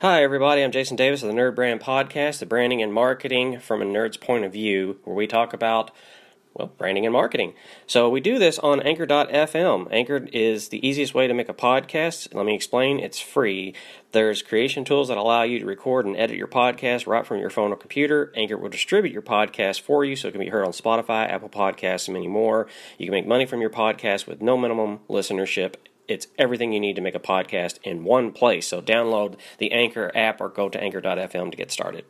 [0.00, 0.62] Hi, everybody.
[0.62, 4.16] I'm Jason Davis of the Nerd Brand Podcast, the branding and marketing from a nerd's
[4.16, 5.90] point of view, where we talk about,
[6.54, 7.54] well, branding and marketing.
[7.88, 9.88] So we do this on Anchor.fm.
[9.90, 12.32] Anchor is the easiest way to make a podcast.
[12.32, 13.00] Let me explain.
[13.00, 13.74] It's free.
[14.12, 17.50] There's creation tools that allow you to record and edit your podcast right from your
[17.50, 18.32] phone or computer.
[18.36, 21.48] Anchor will distribute your podcast for you so it can be heard on Spotify, Apple
[21.48, 22.68] Podcasts, and many more.
[22.98, 25.74] You can make money from your podcast with no minimum listenership
[26.08, 28.66] it's everything you need to make a podcast in one place.
[28.66, 32.06] So download the Anchor app or go to anchor.fm to get started.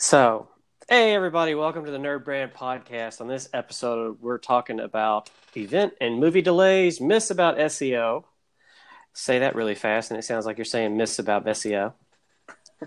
[0.00, 0.48] So,
[0.88, 3.20] hey everybody, welcome to the Nerd Brand Podcast.
[3.20, 8.24] On this episode, we're talking about event and movie delays, myths about SEO.
[9.12, 11.94] Say that really fast, and it sounds like you're saying myths about SEO,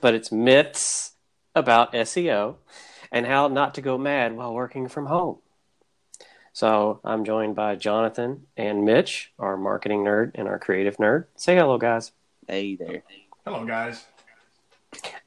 [0.01, 1.11] but it's myths
[1.53, 2.55] about SEO
[3.11, 5.37] and how not to go mad while working from home.
[6.53, 11.25] So I'm joined by Jonathan and Mitch, our marketing nerd and our creative nerd.
[11.35, 12.11] Say hello, guys.
[12.47, 13.03] Hey there.
[13.45, 14.03] Hello, guys.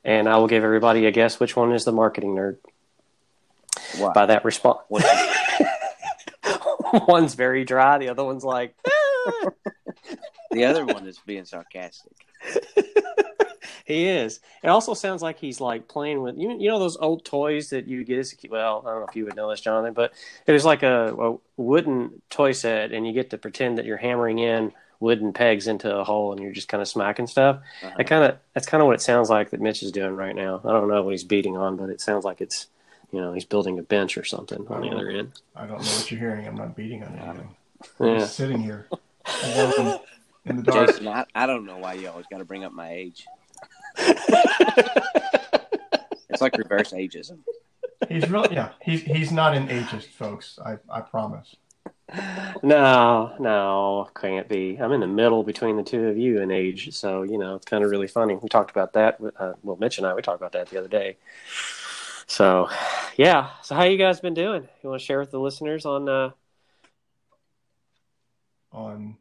[0.05, 2.59] And I will give everybody a guess which one is the marketing nerd.
[3.99, 4.13] What?
[4.15, 4.81] By that response.
[7.09, 8.75] one's very dry, the other one's like.
[10.55, 12.13] The other one is being sarcastic.
[13.85, 14.41] he is.
[14.63, 16.59] It also sounds like he's like playing with you.
[16.59, 18.51] You know those old toys that you get as a kid.
[18.51, 20.13] Well, I don't know if you would know this, Jonathan, but
[20.47, 23.99] it was like a, a wooden toy set, and you get to pretend that you're
[23.99, 27.57] hammering in wooden pegs into a hole, and you're just kind of smacking stuff.
[27.83, 27.95] Uh-huh.
[27.99, 30.35] That kind of that's kind of what it sounds like that Mitch is doing right
[30.35, 30.63] now.
[30.65, 32.69] I don't know what he's beating on, but it sounds like it's
[33.13, 35.33] you know he's building a bench or something on the other end.
[35.55, 36.47] I don't know what you're hearing.
[36.47, 37.55] I'm not beating on anything.
[38.01, 38.19] I'm yeah.
[38.21, 38.87] just sitting here
[40.47, 40.89] in the dark.
[40.89, 43.27] Jason, I, I don't know why you always got to bring up my age
[46.29, 47.39] it's like reverse ageism.
[48.09, 48.71] He's really yeah.
[48.83, 50.59] He's he's not an ageist, folks.
[50.65, 51.57] I I promise.
[52.63, 54.77] No, no, can't be.
[54.77, 57.67] I'm in the middle between the two of you in age, so you know it's
[57.67, 58.35] kind of really funny.
[58.35, 59.19] We talked about that.
[59.39, 61.17] Uh, well, Mitch and I we talked about that the other day.
[62.27, 62.69] So,
[63.17, 63.51] yeah.
[63.63, 64.69] So, how you guys been doing?
[64.83, 66.31] You want to share with the listeners on uh,
[68.73, 69.17] on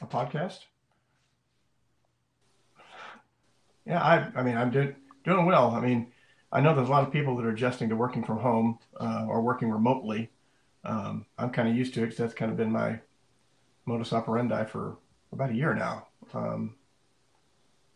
[0.00, 0.60] a podcast?
[3.86, 5.70] Yeah, I, I mean, I'm doing doing well.
[5.70, 6.08] I mean,
[6.52, 9.26] I know there's a lot of people that are adjusting to working from home uh,
[9.28, 10.30] or working remotely.
[10.84, 13.00] Um, I'm kind of used to it because that's kind of been my
[13.86, 14.98] modus operandi for
[15.32, 16.06] about a year now.
[16.32, 16.76] Um,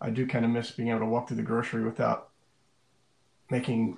[0.01, 2.31] I do kind of miss being able to walk through the grocery without
[3.51, 3.97] making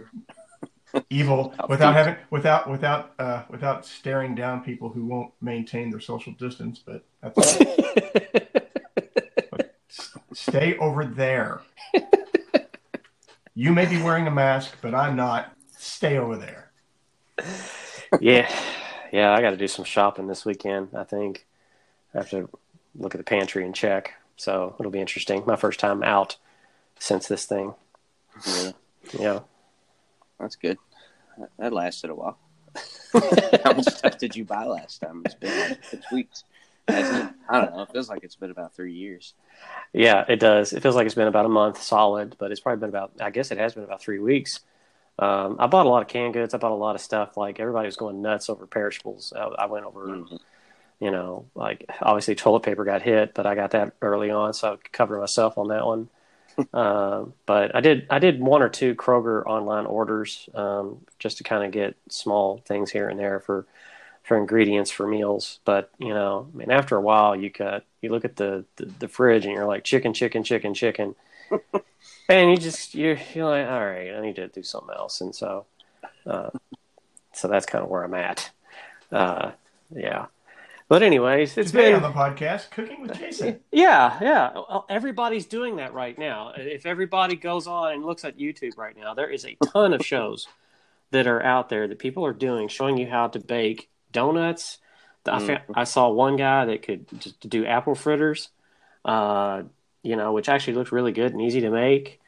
[1.11, 6.33] evil, without having, without, without, uh, without staring down people who won't maintain their social
[6.35, 6.83] distance.
[6.85, 7.59] But that's.
[10.51, 11.61] but stay over there.
[13.55, 15.53] You may be wearing a mask, but I'm not.
[15.77, 16.71] Stay over there.
[18.21, 18.51] Yeah,
[19.13, 19.33] yeah.
[19.33, 20.89] I got to do some shopping this weekend.
[20.95, 21.47] I think
[22.15, 22.49] I have to
[22.95, 24.15] look at the pantry and check.
[24.37, 25.43] So it'll be interesting.
[25.47, 26.37] My first time out
[26.99, 27.75] since this thing.
[28.47, 28.73] Yeah.
[29.19, 29.41] Yeah.
[30.39, 30.79] That's good.
[31.59, 32.39] That lasted a while.
[33.65, 35.23] How much stuff did you buy last time?
[35.25, 36.45] It's been like six weeks.
[37.49, 37.83] I don't know.
[37.83, 39.35] It feels like it's been about three years.
[39.93, 40.73] Yeah, it does.
[40.73, 43.13] It feels like it's been about a month solid, but it's probably been about.
[43.21, 44.61] I guess it has been about three weeks.
[45.19, 46.55] Um, I bought a lot of canned goods.
[46.55, 47.37] I bought a lot of stuff.
[47.37, 49.33] Like everybody was going nuts over perishables.
[49.37, 50.37] I, I went over, mm-hmm.
[50.99, 54.73] you know, like obviously toilet paper got hit, but I got that early on, so
[54.73, 56.09] I covered myself on that one.
[56.73, 61.45] uh, but I did I did one or two Kroger online orders um, just to
[61.45, 63.67] kind of get small things here and there for
[64.31, 65.59] for ingredients for meals.
[65.65, 68.87] But you know, I mean, after a while, you cut you look at the the,
[69.01, 71.17] the fridge and you're like chicken, chicken, chicken, chicken,
[72.29, 75.21] and you just you're you're like, all right, I need to do something else.
[75.21, 75.67] And so,
[76.25, 76.51] uh,
[77.33, 78.53] so that's kind of where I'm at.
[79.11, 79.51] Uh,
[79.93, 80.27] yeah.
[80.87, 83.59] But anyways, it's Today been on the podcast, cooking with Jason.
[83.73, 84.81] Yeah, yeah.
[84.89, 86.53] Everybody's doing that right now.
[86.57, 90.07] If everybody goes on and looks at YouTube right now, there is a ton of
[90.07, 90.47] shows
[91.11, 94.79] that are out there that people are doing, showing you how to bake donuts.
[95.27, 95.33] Mm.
[95.33, 98.49] I, found, I saw one guy that could just do apple fritters,
[99.05, 99.63] uh,
[100.03, 102.21] you know, which actually looked really good and easy to make.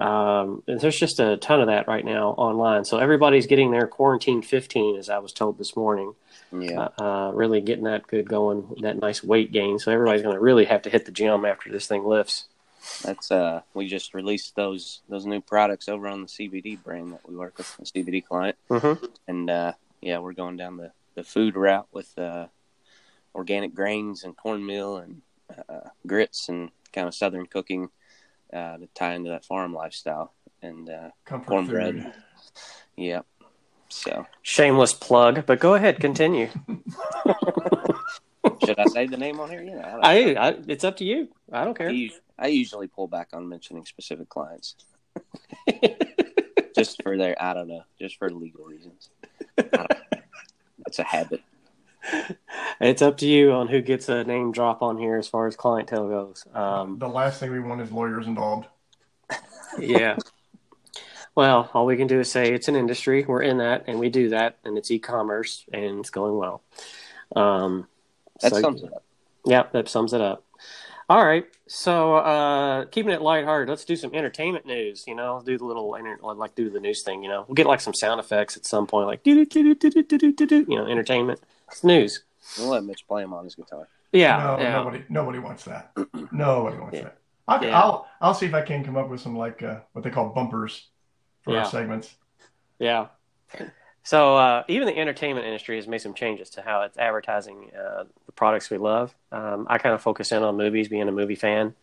[0.00, 2.84] Um, and there's just a ton of that right now online.
[2.84, 6.14] So everybody's getting their quarantine 15, as I was told this morning.
[6.52, 6.88] Yeah.
[6.98, 9.78] Uh, uh, really getting that good going, that nice weight gain.
[9.78, 12.46] So everybody's going to really have to hit the gym after this thing lifts.
[13.02, 17.28] That's uh, we just released those those new products over on the CBD brand that
[17.28, 19.04] we work with, the CBD client, mm-hmm.
[19.26, 22.46] and uh, yeah, we're going down the the food route with uh,
[23.34, 25.20] organic grains and cornmeal and
[25.68, 27.88] uh, grits and kind of southern cooking
[28.52, 30.32] uh, to tie into that farm lifestyle
[30.62, 31.10] and uh,
[31.44, 32.12] cornbread.
[32.96, 33.26] Yep.
[33.88, 36.50] So shameless plug, but go ahead, continue.
[38.64, 39.62] Should I say the name on here?
[39.62, 41.28] Yeah, I, I, it's up to you.
[41.50, 41.90] I don't care.
[41.90, 44.76] I, I usually pull back on mentioning specific clients,
[46.76, 49.10] just for their I don't know, just for legal reasons.
[50.88, 51.42] It's a habit.
[52.80, 55.56] It's up to you on who gets a name drop on here as far as
[55.56, 56.46] clientele goes.
[56.54, 58.68] Um, the last thing we want is lawyers involved.
[59.80, 60.16] yeah.
[61.34, 63.24] Well, all we can do is say it's an industry.
[63.26, 66.62] We're in that, and we do that, and it's e-commerce, and it's going well.
[67.34, 67.88] Um,
[68.42, 69.02] that so, sums it up.
[69.44, 70.44] Yeah, that sums it up.
[71.10, 75.04] All right, so uh, keeping it lighthearted, let's do some entertainment news.
[75.06, 75.90] You know, do the little
[76.36, 77.22] like do the news thing.
[77.22, 79.74] You know, we'll get like some sound effects at some point, like do do do
[79.74, 80.66] do do do do do.
[80.68, 81.40] You know, entertainment.
[81.70, 82.24] It's news.
[82.58, 83.88] We'll let Mitch play him on his guitar.
[84.12, 84.72] Yeah, no, yeah.
[84.72, 85.92] nobody nobody wants that.
[86.32, 87.02] nobody wants yeah.
[87.04, 87.18] that.
[87.46, 87.80] I'll, yeah.
[87.80, 90.28] I'll I'll see if I can come up with some like uh, what they call
[90.28, 90.88] bumpers
[91.42, 91.60] for yeah.
[91.60, 92.14] our segments.
[92.78, 93.06] Yeah.
[94.08, 98.04] So uh, even the entertainment industry has made some changes to how it's advertising uh,
[98.24, 99.14] the products we love.
[99.30, 101.74] Um, I kind of focus in on movies, being a movie fan.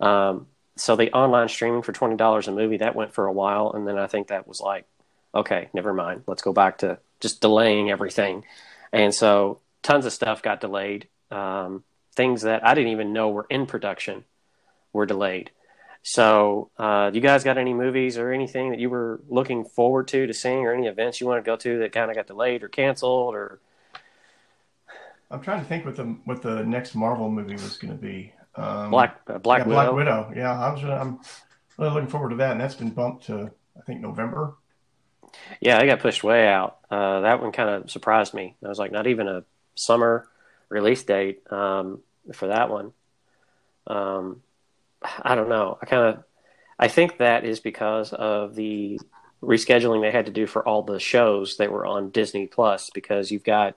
[0.00, 3.70] Um, so the online streaming for twenty dollars a movie that went for a while,
[3.70, 4.86] and then I think that was like,
[5.32, 6.24] okay, never mind.
[6.26, 8.44] Let's go back to just delaying everything.
[8.92, 11.06] And so tons of stuff got delayed.
[11.30, 11.84] Um,
[12.16, 14.24] things that I didn't even know were in production
[14.92, 15.52] were delayed.
[16.10, 20.26] So, uh, you guys got any movies or anything that you were looking forward to
[20.26, 22.62] to seeing, or any events you want to go to that kind of got delayed
[22.62, 23.60] or canceled, or?
[25.30, 28.32] I'm trying to think what the what the next Marvel movie was going to be.
[28.54, 29.82] Um, Black uh, Black yeah, Widow.
[29.82, 30.32] Black Widow.
[30.34, 30.82] Yeah, I was.
[30.82, 31.20] I'm
[31.76, 34.54] really looking forward to that, and that's been bumped to I think November.
[35.60, 36.78] Yeah, it got pushed way out.
[36.90, 38.56] Uh, that one kind of surprised me.
[38.64, 39.44] I was like, not even a
[39.74, 40.26] summer
[40.70, 42.00] release date um,
[42.32, 42.94] for that one.
[43.86, 44.40] Um,
[45.02, 45.78] I don't know.
[45.80, 46.24] I kind of,
[46.78, 49.00] I think that is because of the
[49.42, 52.90] rescheduling they had to do for all the shows that were on Disney Plus.
[52.92, 53.76] Because you've got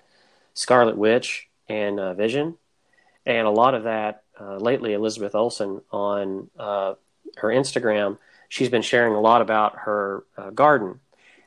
[0.53, 2.57] Scarlet Witch and uh, Vision,
[3.25, 4.93] and a lot of that uh, lately.
[4.93, 6.95] Elizabeth Olsen on uh,
[7.37, 8.17] her Instagram,
[8.49, 10.99] she's been sharing a lot about her uh, garden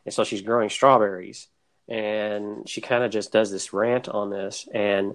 [0.04, 1.48] and so she's growing strawberries
[1.88, 5.14] and she kind of just does this rant on this and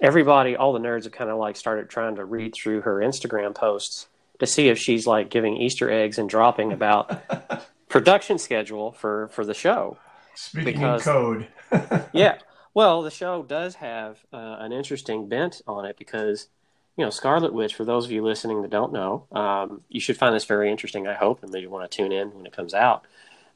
[0.00, 3.54] everybody all the nerds have kind of like started trying to read through her instagram
[3.54, 4.08] posts
[4.38, 9.44] to see if she's like giving easter eggs and dropping about production schedule for for
[9.44, 9.96] the show.
[10.34, 11.48] Speaking because, in code.
[12.12, 12.38] Yeah.
[12.74, 16.48] Well the show does have uh, an interesting bent on it because
[16.96, 20.16] you know scarlet witch for those of you listening that don't know um, you should
[20.16, 22.72] find this very interesting i hope and maybe want to tune in when it comes
[22.72, 23.04] out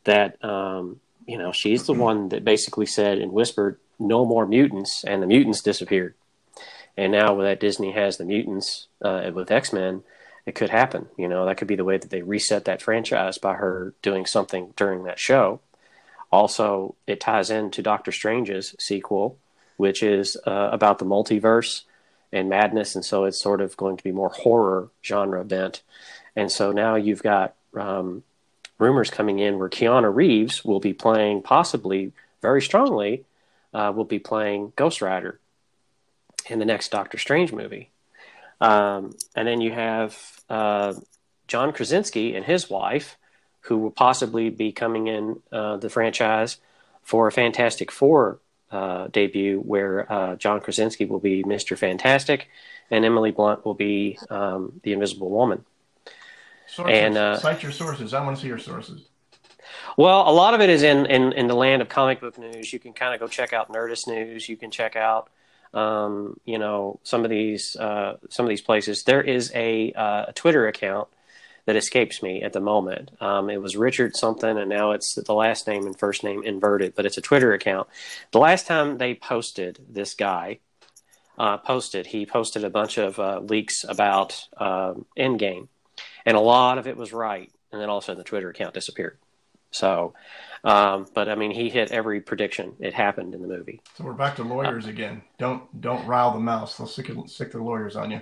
[0.04, 5.04] that um, you know she's the one that basically said and whispered no more mutants
[5.04, 6.14] and the mutants disappeared
[7.00, 10.02] and now that disney has the mutants uh, with x-men
[10.46, 11.46] it could happen you know?
[11.46, 15.04] That could be the way that they reset that franchise by her doing something during
[15.04, 15.60] that show.
[16.32, 19.38] Also it ties into doctor strange's sequel
[19.76, 21.82] which is uh, about the multiverse
[22.32, 25.82] and madness and so it's sort of going to be more horror genre bent.
[26.36, 28.22] And so now you've got um,
[28.78, 32.12] rumors coming in where Keanu Reeves will be playing, possibly
[32.42, 33.24] very strongly,
[33.74, 35.38] uh, will be playing Ghost Rider
[36.48, 37.90] in the next Doctor Strange movie.
[38.60, 40.94] Um, and then you have uh,
[41.48, 43.16] John Krasinski and his wife,
[43.62, 46.58] who will possibly be coming in uh, the franchise
[47.02, 48.38] for a Fantastic Four
[48.70, 52.48] uh, debut, where uh, John Krasinski will be Mister Fantastic,
[52.90, 55.64] and Emily Blunt will be um, the Invisible Woman.
[56.66, 56.98] Sources.
[56.98, 58.14] And uh, cite your sources.
[58.14, 59.02] I want to see your sources.
[59.96, 62.72] Well, a lot of it is in, in, in the land of comic book news.
[62.72, 64.48] You can kind of go check out Nerdist News.
[64.48, 65.30] You can check out,
[65.74, 69.04] um, you know, some of these uh, some of these places.
[69.04, 71.08] There is a, uh, a Twitter account
[71.66, 73.10] that escapes me at the moment.
[73.20, 76.94] Um, it was Richard something, and now it's the last name and first name inverted,
[76.94, 77.88] but it's a Twitter account.
[78.32, 80.58] The last time they posted this guy
[81.38, 85.68] uh, posted, he posted a bunch of uh, leaks about um, Endgame
[86.26, 87.50] and a lot of it was right.
[87.72, 89.18] And then all of a sudden, the Twitter account disappeared.
[89.70, 90.14] So,
[90.64, 92.74] um, but I mean, he hit every prediction.
[92.80, 93.80] It happened in the movie.
[93.96, 95.22] So we're back to lawyers uh, again.
[95.38, 96.76] Don't don't rile the mouse.
[96.76, 98.20] They'll stick, stick the lawyers on you.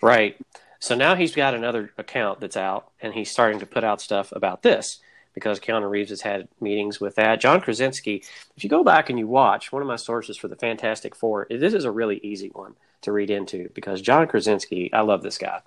[0.00, 0.36] Right.
[0.78, 4.32] So now he's got another account that's out, and he's starting to put out stuff
[4.32, 5.00] about this
[5.32, 7.40] because Keanu Reeves has had meetings with that.
[7.40, 8.22] John Krasinski.
[8.56, 11.46] If you go back and you watch one of my sources for the Fantastic Four,
[11.50, 14.92] this is a really easy one to read into because John Krasinski.
[14.92, 15.60] I love this guy.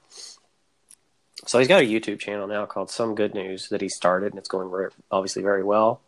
[1.45, 4.39] So he's got a YouTube channel now called Some Good News that he started, and
[4.39, 6.01] it's going very, obviously very well.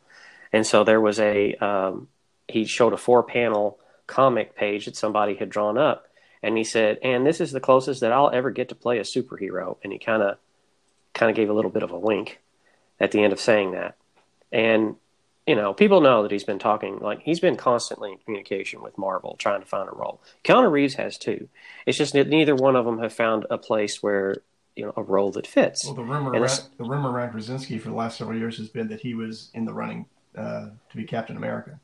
[0.52, 2.08] And so there was a um,
[2.48, 6.08] he showed a four panel comic page that somebody had drawn up,
[6.42, 9.04] and he said, "And this is the closest that I'll ever get to play a
[9.04, 10.38] superhero." And he kind of
[11.14, 12.40] kind of gave a little bit of a wink
[13.00, 13.96] at the end of saying that,
[14.52, 14.96] and
[15.50, 19.00] you know, people know that he's been talking, like, he's been constantly in communication with
[19.00, 20.22] Marvel trying to find a role.
[20.44, 21.50] Keanu Reeves has too.
[21.88, 24.44] It's just that neither one of them have found a place where,
[24.80, 25.84] you know, a role that fits.
[25.84, 28.88] Well, the rumor, around, the rumor around Krasinski for the last several years has been
[28.88, 30.06] that he was in the running
[30.38, 31.82] uh, to be Captain America.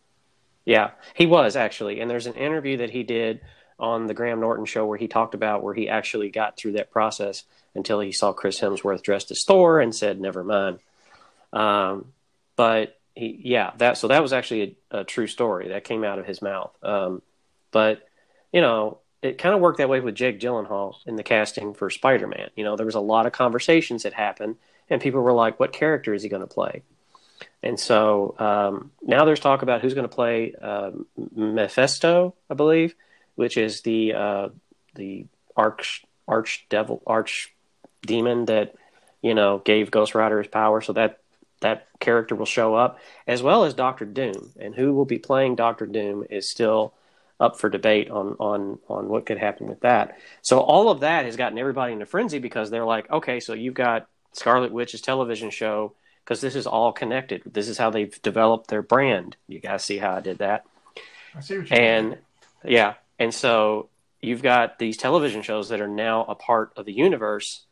[0.63, 1.99] Yeah, he was actually.
[1.99, 3.41] And there's an interview that he did
[3.77, 6.89] on the Graham Norton show where he talked about where he actually got through that
[6.89, 7.43] process
[7.75, 10.79] until he saw Chris Hemsworth dressed as Thor and said, never mind.
[11.51, 12.13] Um,
[12.55, 16.19] but he, yeah, that so that was actually a, a, true story that came out
[16.19, 16.71] of his mouth.
[16.81, 17.21] Um,
[17.71, 18.07] but
[18.53, 21.89] you know, it kind of worked that way with Jake Gyllenhaal in the casting for
[21.89, 22.49] Spider Man.
[22.55, 24.57] You know, there was a lot of conversations that happened,
[24.89, 26.83] and people were like, "What character is he going to play?"
[27.63, 30.91] And so um, now there's talk about who's going to play uh,
[31.35, 32.95] Mephisto, I believe,
[33.35, 34.49] which is the uh,
[34.93, 35.25] the
[35.57, 37.53] arch arch devil arch
[38.05, 38.75] demon that
[39.21, 40.81] you know gave Ghost Rider his power.
[40.81, 41.19] So that
[41.61, 44.51] that character will show up, as well as Doctor Doom.
[44.59, 46.93] And who will be playing Doctor Doom is still
[47.39, 50.17] up for debate on on on what could happen with that.
[50.41, 53.53] So all of that has gotten everybody in a frenzy because they're like, okay, so
[53.53, 57.43] you've got Scarlet Witch's television show because this is all connected.
[57.45, 59.35] This is how they've developed their brand.
[59.47, 60.65] You guys see how I did that?
[61.35, 62.19] I see what you and mean.
[62.63, 63.89] yeah, and so
[64.21, 67.65] you've got these television shows that are now a part of the universe,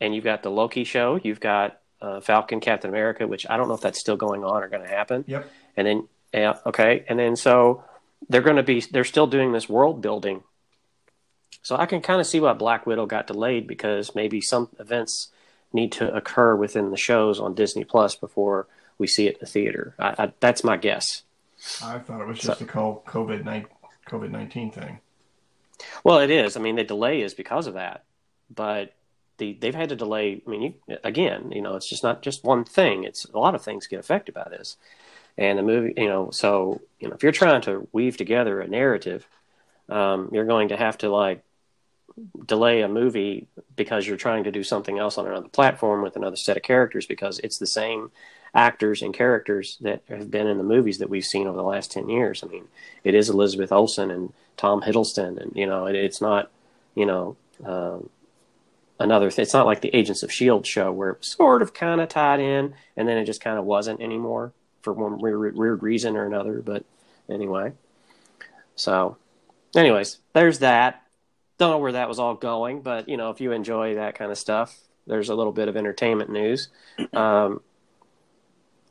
[0.00, 3.68] and you've got the Loki show, you've got uh, Falcon, Captain America, which I don't
[3.68, 5.24] know if that's still going on or going to happen.
[5.26, 5.50] Yep.
[5.76, 7.82] And then yeah, okay, and then so
[8.28, 10.42] they're going to be they're still doing this world building.
[11.62, 15.28] So I can kind of see why Black Widow got delayed because maybe some events
[15.72, 18.68] need to occur within the shows on Disney Plus before
[18.98, 19.94] we see it in the theater.
[19.98, 21.22] I, I, that's my guess.
[21.82, 23.66] I thought it was just so, a COVID
[24.08, 25.00] COVID nineteen thing.
[26.04, 26.56] Well, it is.
[26.56, 28.04] I mean, the delay is because of that,
[28.54, 28.94] but
[29.38, 30.40] the, they've had to delay.
[30.46, 33.04] I mean, you, again, you know, it's just not just one thing.
[33.04, 34.76] It's a lot of things get affected by this,
[35.38, 38.68] and the movie, you know, so you know, if you're trying to weave together a
[38.68, 39.26] narrative,
[39.88, 41.42] um, you're going to have to like
[42.46, 46.36] delay a movie because you're trying to do something else on another platform with another
[46.36, 48.10] set of characters because it's the same
[48.54, 51.92] actors and characters that have been in the movies that we've seen over the last
[51.92, 52.42] 10 years.
[52.42, 52.64] I mean,
[53.04, 56.50] it is Elizabeth Olsen and Tom Hiddleston and you know, it, it's not,
[56.94, 58.08] you know, um,
[58.98, 61.74] another th- it's not like the Agents of Shield show where it was sort of
[61.74, 64.52] kind of tied in and then it just kind of wasn't anymore
[64.86, 66.84] for one weird, weird reason or another, but
[67.28, 67.72] anyway.
[68.76, 69.16] So,
[69.74, 71.02] anyways, there's that
[71.58, 74.30] don't know where that was all going, but you know, if you enjoy that kind
[74.30, 76.68] of stuff, there's a little bit of entertainment news.
[77.12, 77.62] Um,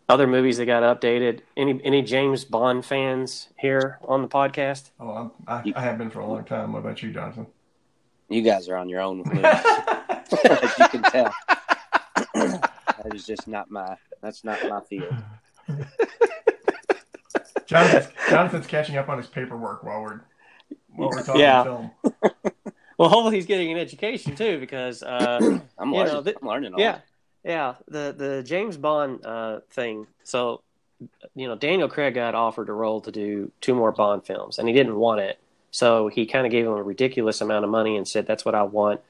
[0.10, 1.42] other movies that got updated.
[1.56, 4.92] Any any James Bond fans here on the podcast?
[5.00, 6.74] Oh, I'm, I, I have been for a long time.
[6.74, 7.48] What about you, Jonathan?
[8.30, 9.46] You guys are on your own with movies,
[10.46, 11.34] as you can tell.
[12.34, 13.96] that is just not my.
[14.22, 15.14] That's not my field.
[17.66, 20.22] Jonathan's, Jonathan's catching up on his paperwork while we're
[20.90, 21.64] while we're talking yeah.
[21.64, 21.92] film.
[22.98, 26.14] well, hopefully he's getting an education too, because uh, I'm learning.
[26.14, 26.74] Know, the, I'm learning.
[26.78, 27.00] yeah,
[27.44, 27.76] yeah.
[27.88, 30.08] The the James Bond uh, thing.
[30.24, 30.62] So,
[31.36, 34.68] you know, Daniel Craig got offered a role to do two more Bond films, and
[34.68, 35.40] he didn't want it.
[35.72, 38.56] So he kind of gave him a ridiculous amount of money and said, "That's what
[38.56, 39.02] I want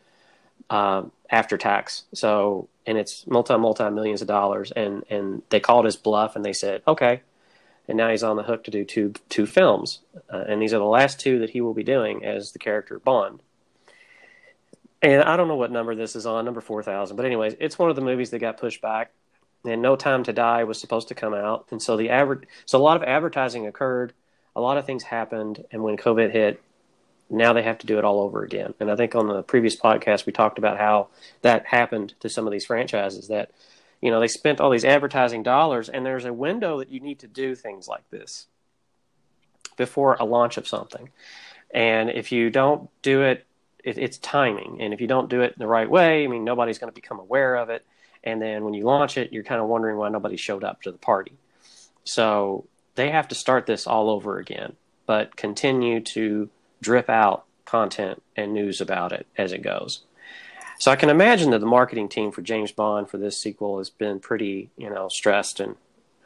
[0.69, 5.85] um, after tax." So, and it's multi multi millions of dollars, and and they called
[5.85, 7.21] his bluff, and they said, "Okay."
[7.87, 9.99] and now he's on the hook to do two two films,
[10.31, 12.99] uh, and these are the last two that he will be doing as the character
[12.99, 13.41] Bond.
[15.01, 17.77] And I don't know what number this is on, number four thousand, but anyways, it's
[17.77, 19.11] one of the movies that got pushed back.
[19.63, 22.79] And No Time to Die was supposed to come out, and so the aver- so
[22.79, 24.13] a lot of advertising occurred,
[24.55, 26.61] a lot of things happened, and when COVID hit,
[27.29, 28.73] now they have to do it all over again.
[28.79, 31.09] And I think on the previous podcast we talked about how
[31.41, 33.51] that happened to some of these franchises that
[34.01, 37.19] you know they spent all these advertising dollars and there's a window that you need
[37.19, 38.47] to do things like this
[39.77, 41.09] before a launch of something.
[41.71, 43.45] And if you don't do it,
[43.83, 44.77] it it's timing.
[44.81, 47.19] And if you don't do it the right way i mean nobody's going to become
[47.19, 47.85] aware of it.
[48.23, 50.91] And then when you launch it you're kind of wondering why nobody showed up to
[50.91, 51.33] the party.
[52.03, 56.49] So they have to start this all over again but continue to
[56.81, 60.03] drip out content and news about it as it goes
[60.79, 63.89] so I can imagine that the marketing team for James Bond for this sequel has
[63.89, 65.75] been pretty, you know, stressed and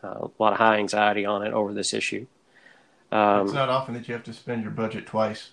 [0.04, 2.26] uh, a lot of high anxiety on it over this issue.
[3.12, 5.52] Um, it's not often that you have to spend your budget twice.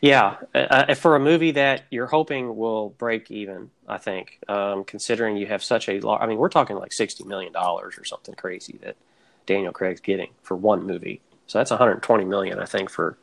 [0.00, 0.58] Yeah, uh,
[0.88, 5.46] uh for a movie that you're hoping will break even, I think, um, considering you
[5.46, 6.20] have such a large.
[6.20, 8.96] I mean, we're talking like sixty million dollars or something crazy that
[9.46, 11.20] Daniel Craig's getting for one movie.
[11.46, 13.18] So that's 120 million, I think, for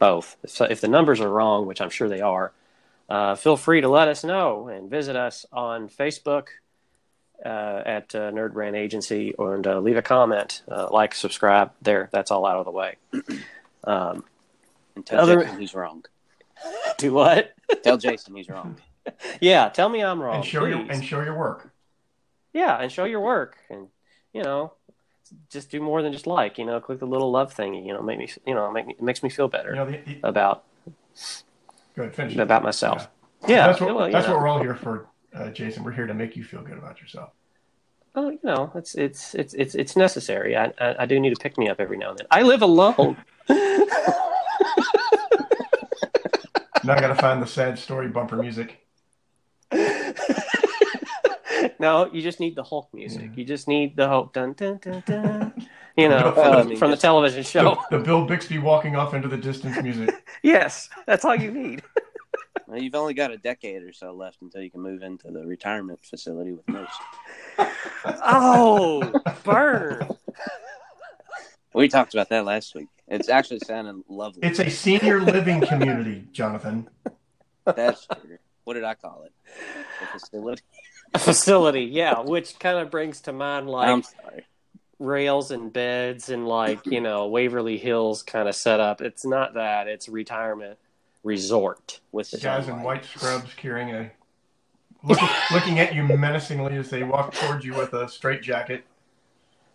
[0.00, 0.36] both.
[0.46, 2.52] So if the numbers are wrong, which I'm sure they are,
[3.08, 6.48] uh, feel free to let us know and visit us on Facebook
[7.44, 11.70] uh, at uh, Nerd Brand Agency and uh, leave a comment, uh, like, subscribe.
[11.82, 12.96] There, that's all out of the way.
[13.82, 14.24] Um,
[14.94, 16.04] And tell Other- Jason he's wrong.
[16.98, 17.54] do what?
[17.82, 18.76] Tell Jason he's wrong.
[19.40, 20.36] yeah, tell me I'm wrong.
[20.36, 21.72] and show your and show your work.
[22.52, 23.88] yeah, and show your work, and
[24.34, 24.74] you know,
[25.50, 26.58] just do more than just like.
[26.58, 27.84] You know, click the little love thingy.
[27.86, 28.30] You know, make me.
[28.46, 30.64] You know, make me, it makes me feel better You know, the, the, about
[31.96, 32.36] ahead, finish.
[32.36, 33.08] about myself.
[33.46, 34.34] Yeah, that's what well, that's know.
[34.34, 35.82] what we're all here for, uh, Jason.
[35.84, 37.30] We're here to make you feel good about yourself.
[38.14, 40.56] Well, you know, it's it's it's it's it's necessary.
[40.56, 42.26] I, I I do need to pick me up every now and then.
[42.30, 43.16] I live alone.
[46.82, 48.78] Now I got to find the sad story bumper music.
[51.80, 53.22] No, you just need the Hulk music.
[53.22, 53.36] Yeah.
[53.36, 55.66] You just need the Hulk dun dun dun dun.
[55.96, 57.76] You know, Well, um, from, the television show.
[57.90, 60.24] The, the Bill Bixby walking off into the distance music.
[60.42, 61.82] yes, that's all you need.
[62.66, 65.44] Well, you've only got a decade or so left until you can move into the
[65.44, 66.88] retirement facility with Moose.
[68.04, 70.08] Oh, burn!
[71.74, 72.86] We talked about that last week.
[73.08, 74.44] It's actually sounding lovely.
[74.44, 76.88] It's a senior living community, Jonathan.
[77.64, 78.38] That's true.
[78.62, 79.32] What did I call it?
[80.02, 80.62] A facility.
[81.14, 84.46] A facility, yeah, which kind of brings to mind like I'm sorry.
[84.98, 89.00] rails and beds and like you know Waverly Hills kind of setup.
[89.00, 89.88] It's not that.
[89.88, 90.78] It's a retirement
[91.24, 92.00] resort.
[92.12, 94.10] With Guys in white scrubs carrying a
[95.02, 98.84] looking, looking at you menacingly as they walk towards you with a straight jacket.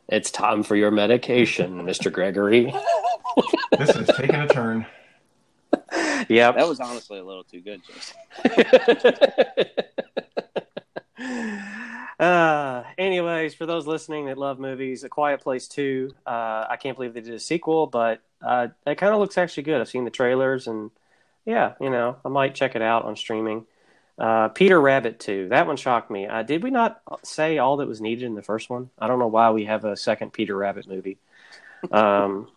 [0.07, 2.73] It's time for your medication, Mister Gregory.
[3.77, 4.85] This is taking a turn.
[6.29, 8.15] Yeah, That was honestly a little too good, Jason.
[12.19, 16.95] uh, anyways, for those listening that love movies, A Quiet Place 2, uh, I can't
[16.95, 19.81] believe they did a sequel, but uh, it kind of looks actually good.
[19.81, 20.91] I've seen the trailers, and
[21.45, 23.65] yeah, you know, I might check it out on streaming.
[24.17, 26.25] Uh, Peter Rabbit 2, that one shocked me.
[26.25, 28.89] Uh, did we not say all that was needed in the first one?
[28.97, 31.17] I don't know why we have a second Peter Rabbit movie.
[31.91, 32.47] Um,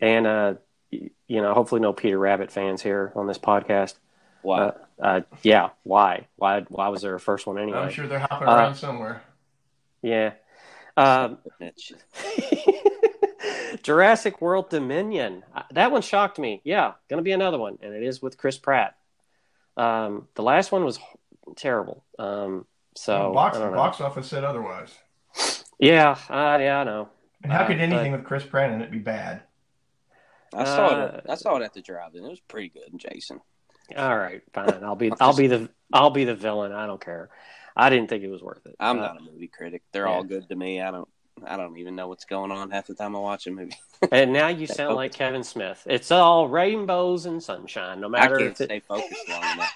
[0.00, 0.54] and, uh,
[0.90, 3.94] you know, hopefully no Peter Rabbit fans here on this podcast.
[4.42, 4.74] Wow.
[5.00, 6.26] Uh, uh, yeah, why?
[6.36, 6.60] Why?
[6.68, 7.78] Why was there a first one anyway?
[7.78, 9.22] I'm sure they're hopping Uh, around somewhere.
[10.02, 10.32] Yeah.
[10.96, 11.38] Um,
[13.82, 15.44] Jurassic World Dominion.
[15.54, 16.60] Uh, That one shocked me.
[16.64, 18.96] Yeah, going to be another one, and it is with Chris Pratt.
[19.76, 20.98] Um, the last one was
[21.56, 22.04] terrible.
[22.18, 23.76] Um, so box, I don't know.
[23.78, 24.94] box office said otherwise.
[25.78, 27.08] Yeah, uh, yeah, I know.
[27.42, 29.42] And how Uh, could anything but- with Chris Pratt in it be bad?
[30.54, 31.30] I saw Uh, it.
[31.30, 32.24] I saw it at the drive-in.
[32.24, 33.40] It was pretty good, Jason.
[33.96, 34.82] All right, fine.
[34.82, 35.12] I'll be.
[35.20, 35.68] I'll be the.
[35.92, 36.72] I'll be the villain.
[36.72, 37.28] I don't care.
[37.76, 38.76] I didn't think it was worth it.
[38.80, 39.82] I'm Uh, not a movie critic.
[39.92, 40.12] They're yeah.
[40.12, 40.80] all good to me.
[40.80, 41.08] I don't.
[41.46, 43.76] I don't even know what's going on half the time I watch a movie.
[44.12, 45.12] and now you sound like.
[45.14, 45.82] Kevin Smith.
[45.86, 48.36] It's all rainbows and sunshine, no matter.
[48.36, 49.72] I can't if it, stay focused long enough.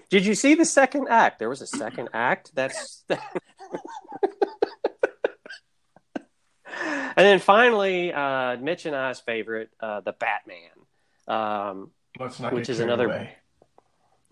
[0.10, 1.38] Did you see the second act?
[1.40, 2.52] There was a second act.
[2.54, 3.04] That's.
[6.86, 10.70] and then finally, uh, Mitch and I's favorite, uh, the Batman.
[11.28, 11.90] Um,
[12.52, 13.34] Which is another- away.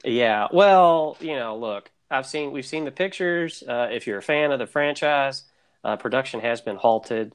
[0.04, 3.62] yeah, well, you know, look, I've seen we've seen the pictures.
[3.66, 5.44] Uh, if you're a fan of the franchise,
[5.82, 7.34] uh, production has been halted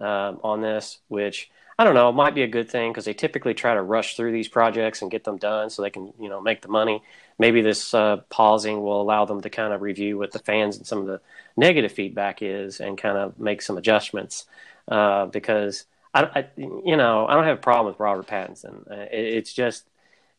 [0.00, 3.54] um, on this, which I don't know might be a good thing because they typically
[3.54, 6.40] try to rush through these projects and get them done so they can you know
[6.40, 7.02] make the money.
[7.38, 10.86] Maybe this uh, pausing will allow them to kind of review what the fans and
[10.86, 11.20] some of the
[11.56, 14.46] negative feedback is and kind of make some adjustments
[14.88, 18.90] uh, because I, I you know I don't have a problem with Robert Pattinson.
[18.90, 19.84] Uh, it, it's just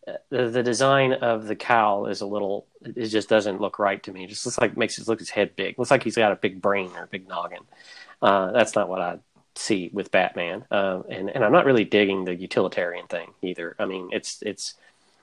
[0.10, 4.04] uh, the, the design of the cowl is a little it just doesn't look right
[4.04, 4.26] to me.
[4.26, 5.80] It just looks like makes it look his head big.
[5.80, 7.64] Looks like he's got a big brain or a big noggin.
[8.22, 9.20] Uh, that's not what I
[9.60, 10.66] see with Batman.
[10.72, 13.76] Uh, and and I'm not really digging the utilitarian thing either.
[13.80, 14.76] I mean, it's it's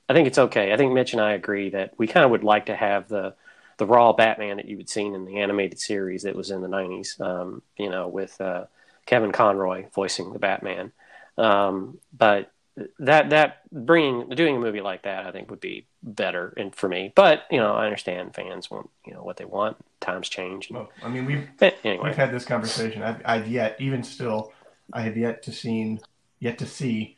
[0.09, 0.72] I think it's okay.
[0.72, 3.35] I think Mitch and I agree that we kind of would like to have the
[3.79, 6.68] the raw Batman that you had seen in the animated series that was in the
[6.68, 7.20] 90s.
[7.20, 8.64] Um, you know, with uh,
[9.05, 10.92] Kevin Conroy voicing the Batman.
[11.37, 12.51] Um, but
[12.98, 16.88] that that bringing doing a movie like that, I think would be better and for
[16.88, 17.12] me.
[17.14, 19.76] But you know, I understand fans want you know what they want.
[20.00, 20.70] Times change.
[20.70, 23.02] Well, I mean, we've anyway, we've had this conversation.
[23.02, 24.52] I've, I've yet, even still,
[24.92, 26.00] I have yet to seen,
[26.38, 27.16] yet to see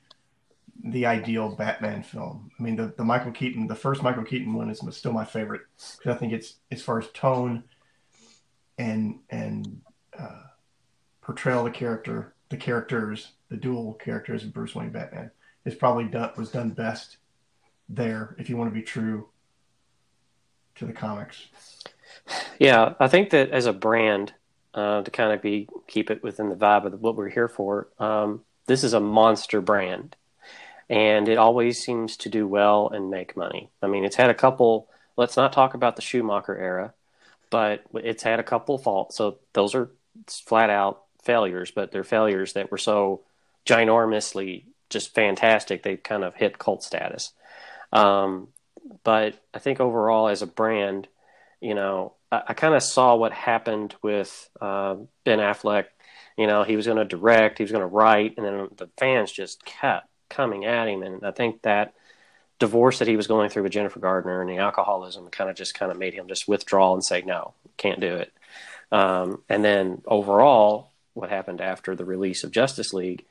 [0.84, 2.52] the ideal Batman film.
[2.58, 5.62] I mean, the, the Michael Keaton, the first Michael Keaton one is still my favorite
[5.96, 7.64] because I think it's as far as tone
[8.78, 9.80] and and
[10.16, 10.42] uh,
[11.20, 15.32] portrayal of the character, the characters, the dual characters of Bruce Wayne Batman
[15.68, 17.18] is probably done was done best
[17.88, 18.34] there.
[18.38, 19.28] If you want to be true
[20.76, 21.46] to the comics,
[22.58, 24.32] Yeah, I think that as a brand,
[24.74, 27.88] uh, to kind of be keep it within the vibe of what we're here for,
[27.98, 30.16] um, this is a monster brand,
[30.88, 33.70] and it always seems to do well and make money.
[33.82, 36.94] I mean, it's had a couple let's not talk about the Schumacher era,
[37.50, 39.16] but it's had a couple faults.
[39.16, 39.90] So those are
[40.26, 43.22] flat out failures, but they're failures that were so
[43.66, 47.32] ginormously just fantastic they kind of hit cult status.
[47.92, 48.48] Um,
[49.04, 51.08] but I think overall, as a brand,
[51.60, 55.86] you know, I, I kind of saw what happened with uh, Ben Affleck.
[56.36, 58.88] You know, he was going to direct, he was going to write, and then the
[58.96, 61.02] fans just kept coming at him.
[61.02, 61.94] And I think that
[62.58, 65.74] divorce that he was going through with Jennifer Gardner and the alcoholism kind of just
[65.74, 68.32] kind of made him just withdraw and say, no, can't do it.
[68.90, 73.26] Um, and then overall, what happened after the release of Justice League,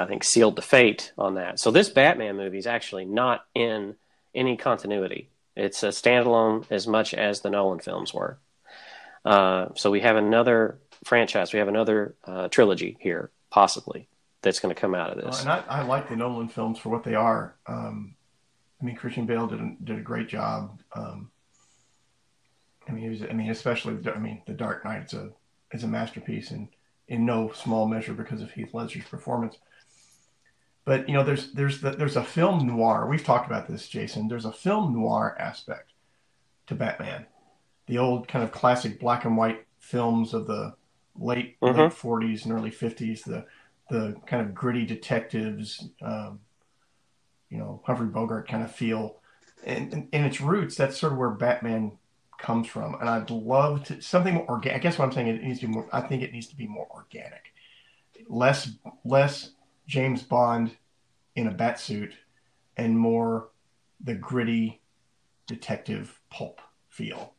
[0.00, 1.60] I think sealed the fate on that.
[1.60, 3.96] So this Batman movie is actually not in
[4.34, 5.28] any continuity.
[5.56, 8.38] It's a standalone as much as the Nolan films were.
[9.24, 11.52] Uh, so we have another franchise.
[11.52, 14.08] We have another uh, trilogy here, possibly,
[14.42, 15.44] that's going to come out of this.
[15.44, 17.54] Well, and I, I, like the Nolan films for what they are.
[17.66, 18.14] Um,
[18.80, 20.80] I mean, Christian Bale did a, did a great job.
[20.94, 21.30] Um,
[22.88, 25.30] I mean, was, I mean, especially, I mean, The Dark Knight is a
[25.72, 26.68] is a masterpiece, and
[27.06, 29.56] in no small measure because of Heath Ledger's performance.
[30.84, 33.06] But you know, there's there's the, there's a film noir.
[33.06, 34.28] We've talked about this, Jason.
[34.28, 35.92] There's a film noir aspect
[36.66, 37.26] to Batman.
[37.86, 40.74] The old kind of classic black and white films of the
[41.18, 41.78] late mm-hmm.
[41.78, 43.24] late 40s and early 50s.
[43.24, 43.46] The
[43.90, 46.40] the kind of gritty detectives, um,
[47.50, 49.16] you know, Humphrey Bogart kind of feel.
[49.64, 51.98] And in its roots, that's sort of where Batman
[52.38, 52.94] comes from.
[52.94, 54.78] And I'd love to something more organic.
[54.78, 55.88] I guess what I'm saying it needs to be more.
[55.92, 57.52] I think it needs to be more organic,
[58.28, 58.70] less
[59.04, 59.50] less
[59.90, 60.76] James Bond
[61.34, 62.12] in a bat suit,
[62.76, 63.48] and more
[64.00, 64.80] the gritty
[65.48, 67.34] detective pulp feel.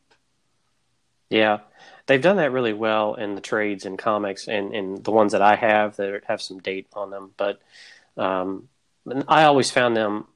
[1.30, 1.60] Yeah,
[2.04, 5.40] they've done that really well in the trades and comics, and, and the ones that
[5.40, 7.30] I have that have some date on them.
[7.38, 7.62] But
[8.18, 8.68] um,
[9.26, 10.26] I always found them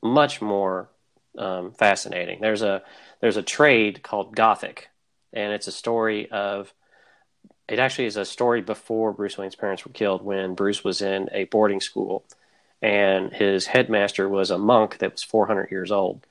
[0.00, 0.90] much more
[1.36, 2.40] um, fascinating.
[2.40, 2.82] There's a
[3.20, 4.90] there's a trade called Gothic,
[5.32, 6.72] and it's a story of.
[7.68, 11.28] It actually is a story before Bruce Wayne's parents were killed when Bruce was in
[11.32, 12.24] a boarding school,
[12.82, 16.26] and his headmaster was a monk that was 400 years old,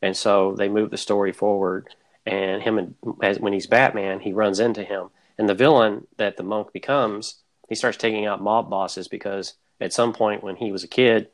[0.00, 1.94] and so they moved the story forward.
[2.24, 6.36] And him and as, when he's Batman, he runs into him, and the villain that
[6.36, 7.36] the monk becomes,
[7.68, 11.28] he starts taking out mob bosses because at some point when he was a kid,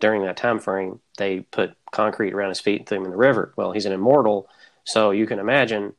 [0.00, 3.16] during that time frame, they put concrete around his feet and threw him in the
[3.16, 3.52] river.
[3.56, 4.48] Well, he's an immortal,
[4.84, 5.94] so you can imagine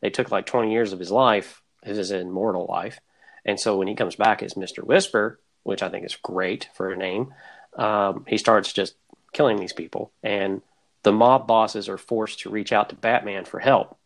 [0.00, 3.00] they took like 20 years of his life, his immortal life,
[3.44, 6.90] and so when he comes back as Mister Whisper, which I think is great for
[6.90, 7.34] a name,
[7.76, 8.94] um, he starts just
[9.32, 10.62] killing these people, and
[11.02, 13.98] the mob bosses are forced to reach out to Batman for help.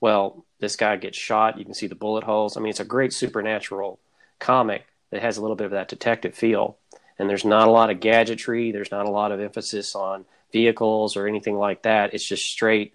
[0.00, 1.58] Well, this guy gets shot.
[1.58, 2.56] You can see the bullet holes.
[2.56, 3.98] I mean, it's a great supernatural
[4.38, 6.76] comic that has a little bit of that detective feel
[7.20, 8.72] and there's not a lot of gadgetry.
[8.72, 12.14] There's not a lot of emphasis on vehicles or anything like that.
[12.14, 12.94] It's just straight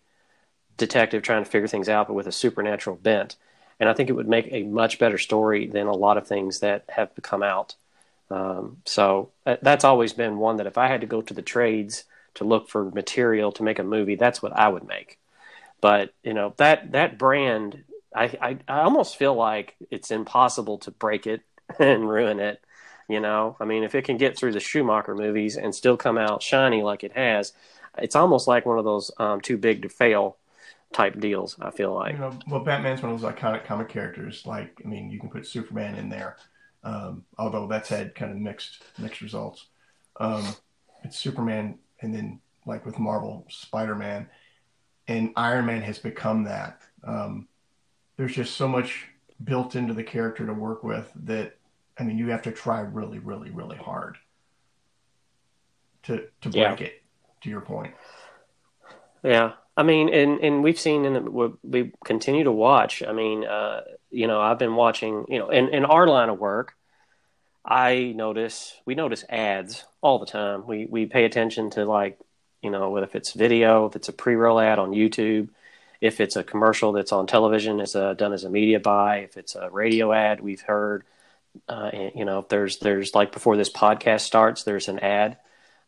[0.78, 3.36] detective trying to figure things out, but with a supernatural bent.
[3.80, 6.60] And I think it would make a much better story than a lot of things
[6.60, 7.76] that have come out.
[8.32, 11.42] Um, so uh, that's always been one that if I had to go to the
[11.42, 15.20] trades to look for material to make a movie, that's what I would make.
[15.82, 17.84] But you know that that brand,
[18.16, 21.42] I, I, I almost feel like it's impossible to break it
[21.80, 22.62] and ruin it
[23.08, 26.18] you know, I mean, if it can get through the Schumacher movies and still come
[26.18, 27.54] out shiny like it has,
[27.98, 30.38] it's almost like one of those um, too big to fail
[30.94, 31.58] type deals.
[31.62, 32.14] I feel like.
[32.14, 34.46] You know, well, Batman's one of those iconic comic characters.
[34.46, 36.38] Like, I mean, you can put Superman in there,
[36.84, 39.68] um, although that's had kind of mixed mixed results.
[40.20, 40.56] Um,
[41.04, 44.28] it's Superman, and then like with Marvel, Spider Man,
[45.08, 46.82] and Iron Man has become that.
[47.04, 47.48] Um,
[48.18, 49.08] there's just so much
[49.44, 51.58] built into the character to work with that
[51.98, 54.18] I mean, you have to try really, really, really hard
[56.04, 56.88] to to break yeah.
[56.88, 57.02] it.
[57.44, 57.94] To your point.
[59.24, 63.04] Yeah, I mean, and and we've seen and we continue to watch.
[63.04, 65.26] I mean, uh, you know, I've been watching.
[65.28, 66.76] You know, in in our line of work,
[67.64, 70.66] I notice we notice ads all the time.
[70.66, 72.18] We we pay attention to like
[72.62, 75.50] you know whether if it's video, if it's a pre-roll ad on YouTube,
[76.00, 79.18] if it's a commercial that's on television, it's uh, done as a media buy.
[79.20, 81.04] If it's a radio ad, we've heard
[81.68, 85.38] uh, you know, if there's there's like before this podcast starts, there's an ad.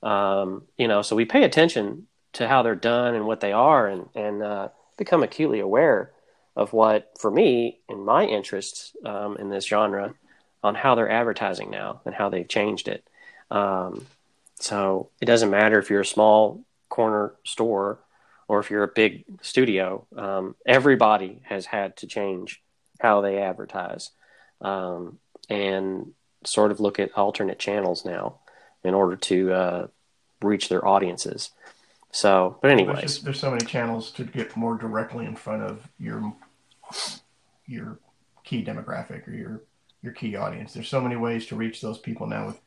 [0.03, 3.87] Um, you know, so we pay attention to how they're done and what they are,
[3.87, 6.11] and and uh, become acutely aware
[6.55, 10.15] of what, for me, in my interests um, in this genre,
[10.63, 13.07] on how they're advertising now and how they've changed it.
[13.51, 14.07] Um,
[14.55, 17.99] so it doesn't matter if you're a small corner store
[18.47, 20.07] or if you're a big studio.
[20.15, 22.59] Um, everybody has had to change
[22.99, 24.09] how they advertise.
[24.59, 25.19] Um,
[25.49, 28.39] and sort of look at alternate channels now
[28.83, 29.87] in order to uh,
[30.41, 31.51] reach their audiences.
[32.11, 35.63] So, but anyways, there's, just, there's so many channels to get more directly in front
[35.63, 36.33] of your
[37.65, 37.99] your
[38.43, 39.63] key demographic or your
[40.01, 40.73] your key audience.
[40.73, 42.61] There's so many ways to reach those people now with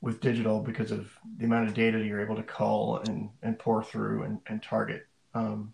[0.00, 3.84] with digital because of the amount of data you're able to cull and, and pour
[3.84, 5.06] through and, and target.
[5.32, 5.72] Um,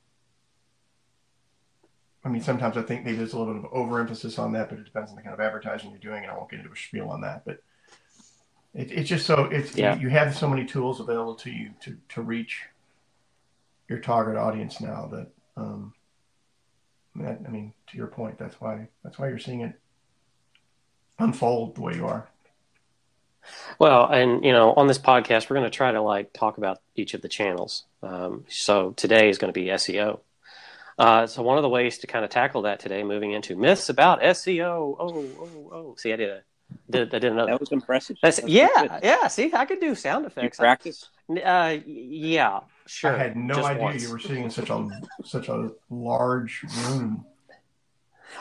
[2.23, 4.79] I mean, sometimes I think maybe there's a little bit of overemphasis on that, but
[4.79, 6.77] it depends on the kind of advertising you're doing, and I won't get into a
[6.77, 7.47] spiel on that.
[7.47, 7.63] But
[8.75, 9.99] it, it's just so it's yeah.
[9.99, 12.63] you, have so many tools available to you to to reach
[13.89, 15.95] your target audience now that um,
[17.17, 19.79] that, I mean, to your point, that's why that's why you're seeing it
[21.19, 22.29] unfold the way you are.
[23.79, 26.81] Well, and you know, on this podcast, we're going to try to like talk about
[26.95, 27.85] each of the channels.
[28.03, 30.21] Um, so today is going to be SEO.
[30.99, 33.89] Uh, so one of the ways to kind of tackle that today, moving into myths
[33.89, 34.97] about SEO.
[34.99, 35.95] Oh, oh, oh!
[35.97, 36.43] See, I did a,
[36.91, 37.53] did, I did another.
[37.53, 38.17] That was impressive.
[38.23, 39.29] That's, That's yeah, yeah.
[39.29, 40.59] See, I could do sound effects.
[40.59, 41.09] You practice?
[41.29, 43.15] Uh, yeah, sure.
[43.15, 44.03] I had no idea once.
[44.03, 44.89] you were sitting in such a
[45.25, 47.25] such a large room.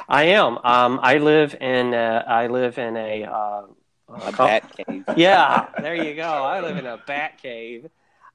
[0.07, 0.57] I am.
[0.63, 1.93] Um, I live in.
[1.93, 3.23] Uh, I live in a.
[3.23, 3.61] Uh,
[4.09, 5.03] a bat cave.
[5.17, 6.23] Yeah, there you go.
[6.23, 7.89] I live in a bat cave.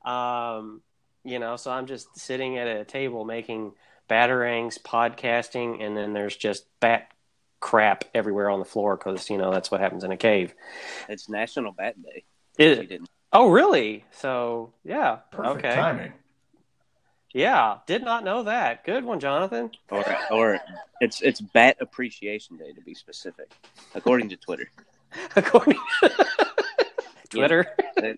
[0.05, 0.83] Um,
[1.25, 3.73] you know, so I'm just sitting at a table making
[4.11, 7.12] batarangs, podcasting, and then there's just bat
[7.63, 10.53] crap everywhere on the floor because you know that's what happens in a cave.
[11.09, 12.25] It's National Bat Day.
[12.59, 13.01] It,
[13.33, 14.05] oh, really?
[14.11, 15.75] So yeah, perfect okay.
[15.75, 16.13] timing.
[17.33, 18.85] Yeah, did not know that.
[18.85, 19.71] Good one, Jonathan.
[19.91, 20.61] Or, or
[21.01, 23.51] it's it's Bat Appreciation Day to be specific,
[23.95, 24.71] according to Twitter.
[25.37, 26.11] according to
[27.31, 27.67] Twitter.
[27.97, 28.15] Yeah,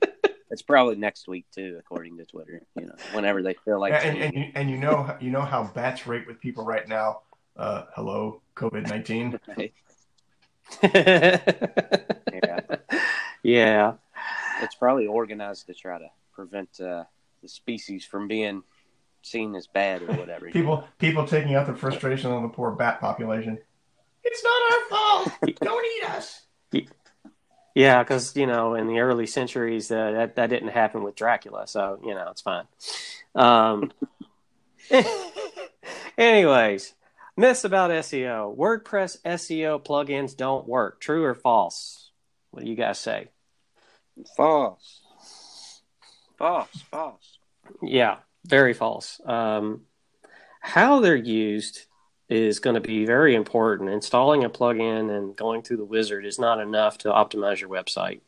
[0.51, 2.63] it's probably next week too, according to Twitter.
[2.77, 3.93] You know, whenever they feel like.
[3.93, 7.21] And, and, you, and you know you know how bats rate with people right now.
[7.57, 9.39] Uh, hello, COVID nineteen.
[10.83, 11.71] yeah.
[13.43, 13.93] yeah.
[14.63, 17.05] It's probably organized to try to prevent uh,
[17.43, 18.63] the species from being
[19.23, 20.51] seen as bad or whatever.
[20.51, 23.59] people people taking out their frustration on the poor bat population.
[24.25, 25.33] It's not our fault.
[25.61, 26.43] Don't eat us.
[27.75, 31.67] Yeah, because you know, in the early centuries, uh, that that didn't happen with Dracula,
[31.67, 32.67] so you know it's fine.
[33.35, 33.93] Um,
[36.19, 36.95] anyways,
[37.37, 41.01] myths about SEO: WordPress SEO plugins don't work.
[41.01, 42.11] True or false?
[42.51, 43.29] What do you guys say?
[44.37, 45.01] False.
[46.39, 46.83] False.
[46.91, 47.39] False.
[47.83, 49.21] Yeah, very false.
[49.25, 49.83] Um,
[50.61, 51.87] how they're used
[52.29, 53.91] is going to be very important.
[53.91, 58.21] Installing a plugin and going through the wizard is not enough to optimize your website.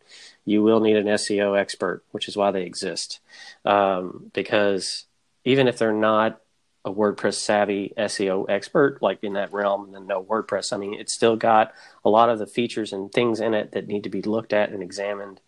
[0.45, 3.21] You will need an SEO expert, which is why they exist.
[3.65, 5.07] Um, because
[5.45, 6.41] even if they're not
[6.87, 10.95] a WordPress savvy SEO expert, like in that realm, and then no WordPress, I mean,
[10.95, 14.09] it's still got a lot of the features and things in it that need to
[14.09, 15.41] be looked at and examined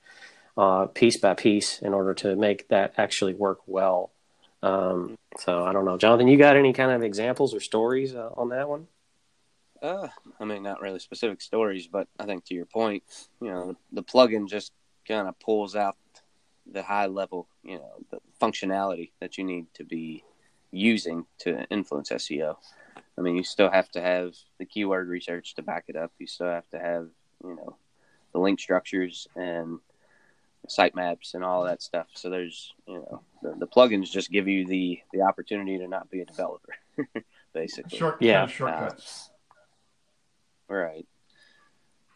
[0.57, 4.11] uh, piece by piece in order to make that actually work well.
[4.65, 6.27] Um, so I don't know, Jonathan.
[6.27, 8.89] You got any kind of examples or stories uh, on that one?
[9.81, 10.09] Uh,
[10.41, 13.05] I mean, not really specific stories, but I think to your point,
[13.41, 14.73] you know, the plugin just
[15.07, 15.97] kind of pulls out
[16.67, 20.25] the high level, you know, the functionality that you need to be
[20.71, 22.57] using to influence SEO.
[23.17, 26.13] I mean, you still have to have the keyword research to back it up.
[26.19, 27.09] You still have to have,
[27.43, 27.77] you know,
[28.33, 29.81] the link structures and
[30.69, 32.07] sitemaps and all that stuff.
[32.15, 36.11] So there's, you know, the, the plugins just give you the the opportunity to not
[36.11, 36.75] be a developer,
[37.53, 37.99] basically.
[37.99, 39.31] Short, yeah, shortcuts.
[40.71, 41.07] Uh, right.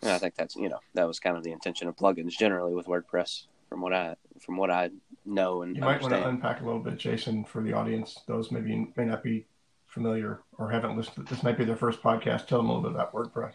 [0.03, 2.75] And I think that's you know that was kind of the intention of plugins generally
[2.75, 4.91] with WordPress, from what I from what I
[5.25, 6.13] know and you might understand.
[6.13, 8.21] want to unpack a little bit, Jason, for the audience.
[8.27, 9.47] Those maybe may not be
[9.87, 11.27] familiar or haven't listened.
[11.27, 12.47] This might be their first podcast.
[12.47, 13.55] Tell them a little bit about WordPress.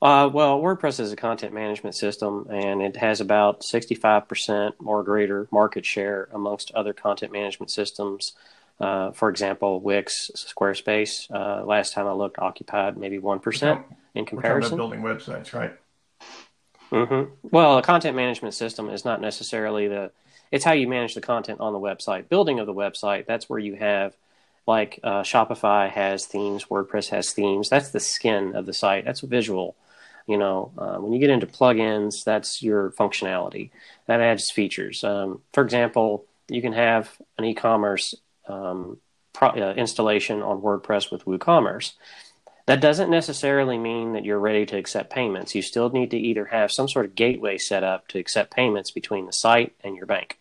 [0.00, 5.48] Uh, well, WordPress is a content management system, and it has about 65% or greater
[5.50, 8.32] market share amongst other content management systems.
[8.80, 11.30] Uh, for example, Wix, Squarespace.
[11.30, 13.82] Uh, last time I looked, occupied maybe one percent
[14.14, 14.76] in comparison.
[14.76, 15.76] building websites, right?
[16.90, 17.32] Mm-hmm.
[17.42, 20.10] Well, a content management system is not necessarily the.
[20.50, 22.28] It's how you manage the content on the website.
[22.28, 23.26] Building of the website.
[23.26, 24.16] That's where you have
[24.68, 27.70] like uh, Shopify has themes, WordPress has themes.
[27.70, 29.06] That's the skin of the site.
[29.06, 29.74] That's visual.
[30.26, 33.70] You know, uh, when you get into plugins, that's your functionality.
[34.06, 35.02] That adds features.
[35.02, 38.14] Um, for example, you can have an e-commerce
[38.46, 38.98] um,
[39.32, 41.92] pro- uh, installation on WordPress with WooCommerce.
[42.68, 45.54] That doesn't necessarily mean that you're ready to accept payments.
[45.54, 48.90] You still need to either have some sort of gateway set up to accept payments
[48.90, 50.38] between the site and your bank,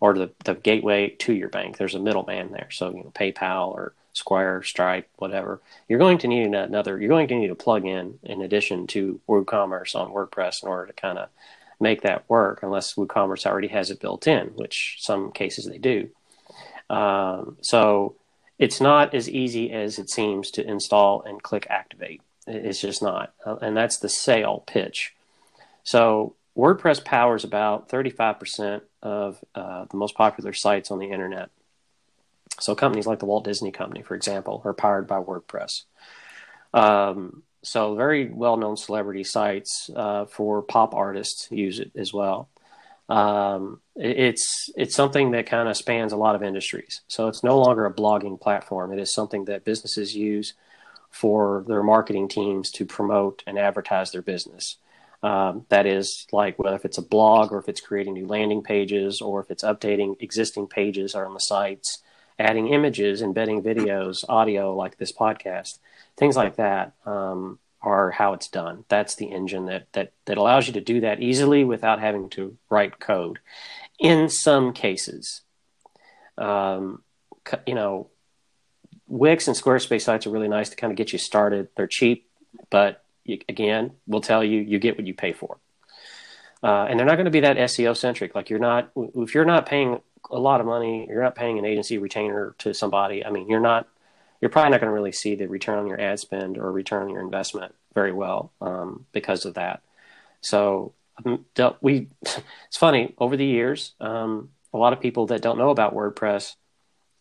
[0.00, 1.76] or the, the gateway to your bank.
[1.76, 6.28] There's a middleman there, so you know PayPal or Square, Stripe, whatever, you're going to
[6.28, 6.98] need another.
[6.98, 10.94] You're going to need a plug-in in addition to WooCommerce on WordPress in order to
[10.94, 11.28] kind of
[11.78, 16.08] make that work unless WooCommerce already has it built in, which some cases they do.
[16.88, 18.16] Um, so
[18.60, 22.20] it's not as easy as it seems to install and click activate.
[22.46, 25.14] It's just not, uh, and that's the sale pitch.
[25.82, 31.48] So WordPress powers about 35% of uh, the most popular sites on the internet.
[32.58, 35.84] So companies like the Walt Disney Company, for example, are powered by WordPress.
[36.74, 42.50] Um, so very well-known celebrity sites uh, for pop artists use it as well.
[43.10, 47.02] Um, it's it's something that kind of spans a lot of industries.
[47.08, 48.92] So it's no longer a blogging platform.
[48.92, 50.54] It is something that businesses use
[51.10, 54.76] for their marketing teams to promote and advertise their business.
[55.22, 58.62] Um, that is like whether if it's a blog or if it's creating new landing
[58.62, 61.98] pages or if it's updating existing pages on the sites,
[62.38, 65.78] adding images, embedding videos, audio like this podcast
[66.20, 68.84] things like that um, are how it's done.
[68.88, 72.56] That's the engine that that that allows you to do that easily without having to
[72.68, 73.38] write code.
[73.98, 75.42] In some cases,
[76.38, 77.02] um,
[77.66, 78.08] you know,
[79.06, 81.68] Wix and Squarespace sites are really nice to kind of get you started.
[81.76, 82.28] They're cheap,
[82.70, 85.58] but you, again, we'll tell you you get what you pay for.
[86.62, 88.34] Uh, and they're not going to be that SEO centric.
[88.34, 91.64] Like you're not if you're not paying a lot of money, you're not paying an
[91.64, 93.24] agency retainer to somebody.
[93.24, 93.88] I mean, you're not
[94.40, 97.02] you're probably not going to really see the return on your ad spend or return
[97.04, 99.82] on your investment very well um, because of that.
[100.40, 101.44] So um,
[101.80, 105.94] we, it's funny over the years, um, a lot of people that don't know about
[105.94, 106.54] WordPress,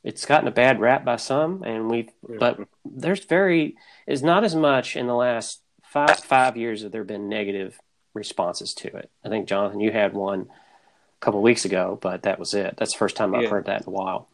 [0.03, 3.75] it's gotten a bad rap by some, and we, but there's very
[4.07, 7.77] is not as much in the last five five years that there have been negative
[8.13, 9.09] responses to it.
[9.25, 12.75] I think Jonathan, you had one a couple weeks ago, but that was it.
[12.77, 13.49] That's the first time I've yeah.
[13.49, 14.29] heard that in a while.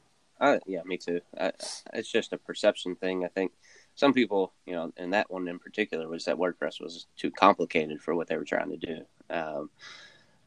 [0.65, 1.21] Yeah, me too.
[1.39, 1.51] I,
[1.93, 3.23] it's just a perception thing.
[3.23, 3.51] I think
[3.95, 8.01] some people, you know, and that one in particular was that WordPress was too complicated
[8.01, 9.05] for what they were trying to do.
[9.29, 9.69] Um,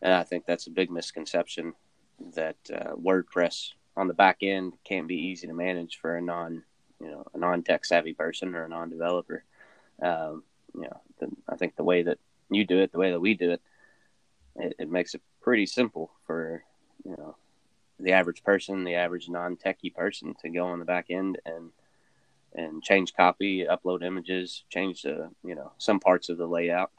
[0.03, 1.75] and I think that's a big misconception
[2.35, 6.63] that uh, WordPress on the back end can't be easy to manage for a non,
[7.01, 9.45] you know, a non-tech savvy person or a non-developer.
[10.03, 12.19] Um, you know, the, I think the way that
[12.51, 13.63] you do it, the way that we do it,
[14.57, 16.63] it, it makes it pretty simple for
[17.05, 17.37] you know
[17.99, 21.71] the average person, the average non-techie person, to go on the back end and
[22.55, 26.91] and change copy, upload images, change the you know some parts of the layout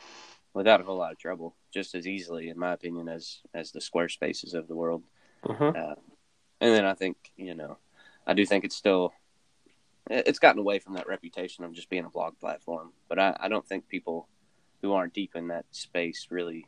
[0.53, 3.79] without a whole lot of trouble, just as easily, in my opinion, as as the
[3.79, 5.03] Squarespaces of the world.
[5.43, 5.69] Uh-huh.
[5.69, 5.95] Uh,
[6.61, 7.77] and then I think you know,
[8.27, 9.13] I do think it's still
[10.09, 13.47] it's gotten away from that reputation of just being a blog platform, but I, I
[13.47, 14.27] don't think people
[14.81, 16.65] who aren't deep in that space really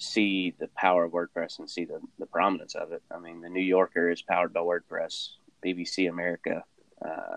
[0.00, 3.02] see the power of WordPress and see the, the prominence of it.
[3.14, 5.28] I mean, the New Yorker is powered by WordPress,
[5.64, 6.64] BBC America,
[7.04, 7.36] uh,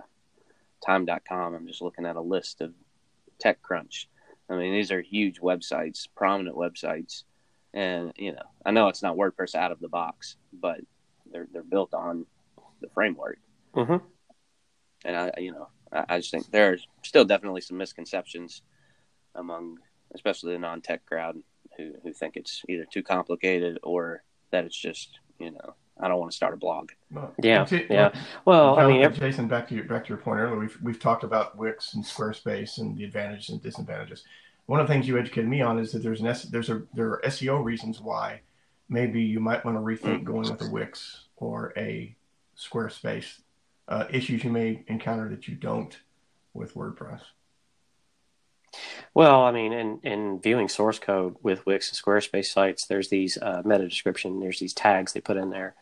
[0.85, 1.53] Time.com.
[1.53, 2.73] I'm just looking at a list of
[3.43, 4.05] TechCrunch.
[4.49, 7.23] I mean, these are huge websites, prominent websites,
[7.73, 10.79] and you know, I know it's not WordPress out of the box, but
[11.31, 12.25] they're they're built on
[12.81, 13.39] the framework.
[13.75, 14.05] Mm-hmm.
[15.05, 18.61] And I, you know, I, I just think there's still definitely some misconceptions
[19.35, 19.79] among,
[20.13, 21.37] especially the non-tech crowd,
[21.77, 26.19] who who think it's either too complicated or that it's just you know I don't
[26.19, 26.91] want to start a blog.
[27.11, 28.11] Well, yeah, yeah.
[28.45, 31.23] Well, I mean, Jason, back to your back to your point earlier, we've we've talked
[31.23, 34.23] about Wix and Squarespace and the advantages and disadvantages.
[34.65, 36.83] One of the things you educated me on is that there's an S- there's a
[36.93, 38.41] there are SEO reasons why
[38.89, 42.15] maybe you might want to rethink going with a Wix or a
[42.57, 43.39] Squarespace.
[43.87, 45.99] Uh, issues you may encounter that you don't
[46.53, 47.21] with WordPress.
[49.13, 53.37] Well, I mean, in, in viewing source code with Wix and Squarespace sites, there's these
[53.37, 55.75] uh, meta description, there's these tags they put in there.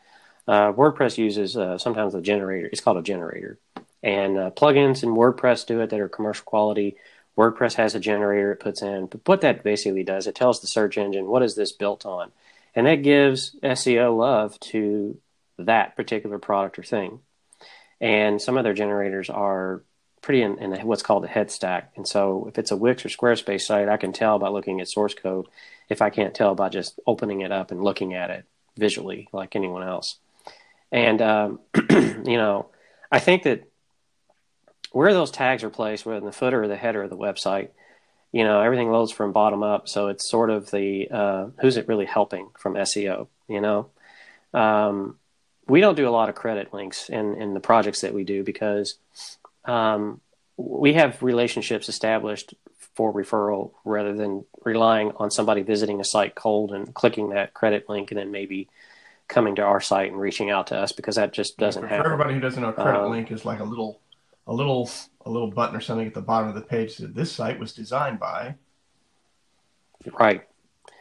[0.47, 2.67] Uh, WordPress uses uh, sometimes a generator.
[2.71, 3.59] It's called a generator,
[4.03, 6.97] and uh, plugins in WordPress do it that are commercial quality.
[7.37, 10.67] WordPress has a generator it puts in, but what that basically does, it tells the
[10.67, 12.31] search engine what is this built on,
[12.75, 15.17] and that gives SEO love to
[15.57, 17.19] that particular product or thing.
[18.01, 19.83] And some of their generators are
[20.21, 21.91] pretty in, in what's called a head stack.
[21.95, 24.87] And so if it's a Wix or Squarespace site, I can tell by looking at
[24.87, 25.47] source code
[25.89, 28.45] if I can't tell by just opening it up and looking at it
[28.77, 30.17] visually like anyone else.
[30.91, 32.67] And, um, you know,
[33.11, 33.67] I think that
[34.91, 37.69] where those tags are placed, whether in the footer or the header of the website,
[38.31, 39.89] you know, everything loads from bottom up.
[39.89, 43.89] So it's sort of the uh, who's it really helping from SEO, you know?
[44.53, 45.17] Um,
[45.67, 48.43] we don't do a lot of credit links in, in the projects that we do
[48.43, 48.95] because
[49.65, 50.21] um,
[50.57, 52.53] we have relationships established
[52.95, 57.87] for referral rather than relying on somebody visiting a site cold and clicking that credit
[57.89, 58.67] link and then maybe
[59.27, 62.03] coming to our site and reaching out to us because that just doesn't for, happen.
[62.03, 64.01] For everybody who doesn't know, a credit um, link is like a little,
[64.45, 64.89] a little,
[65.25, 67.73] a little button or something at the bottom of the page that this site was
[67.73, 68.55] designed by.
[70.19, 70.43] Right.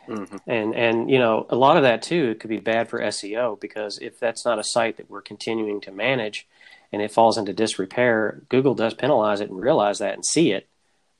[0.09, 0.37] Mm-hmm.
[0.47, 3.99] And and you know a lot of that too could be bad for SEO because
[3.99, 6.49] if that's not a site that we're continuing to manage,
[6.93, 10.69] and it falls into disrepair, Google does penalize it and realize that and see it.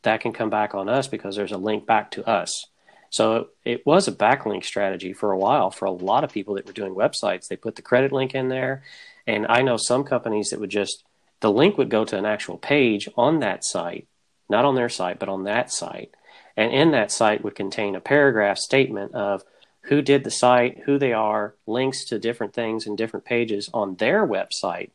[0.03, 2.67] That can come back on us because there's a link back to us.
[3.11, 6.67] So it was a backlink strategy for a while for a lot of people that
[6.67, 7.49] were doing websites.
[7.49, 8.83] They put the credit link in there,
[9.27, 11.05] and I know some companies that would just
[11.41, 14.07] the link would go to an actual page on that site,
[14.49, 16.15] not on their site, but on that site
[16.57, 19.43] and in that site would contain a paragraph statement of
[19.85, 23.97] who did the site, who they are, links to different things and different pages on
[23.97, 24.91] their website.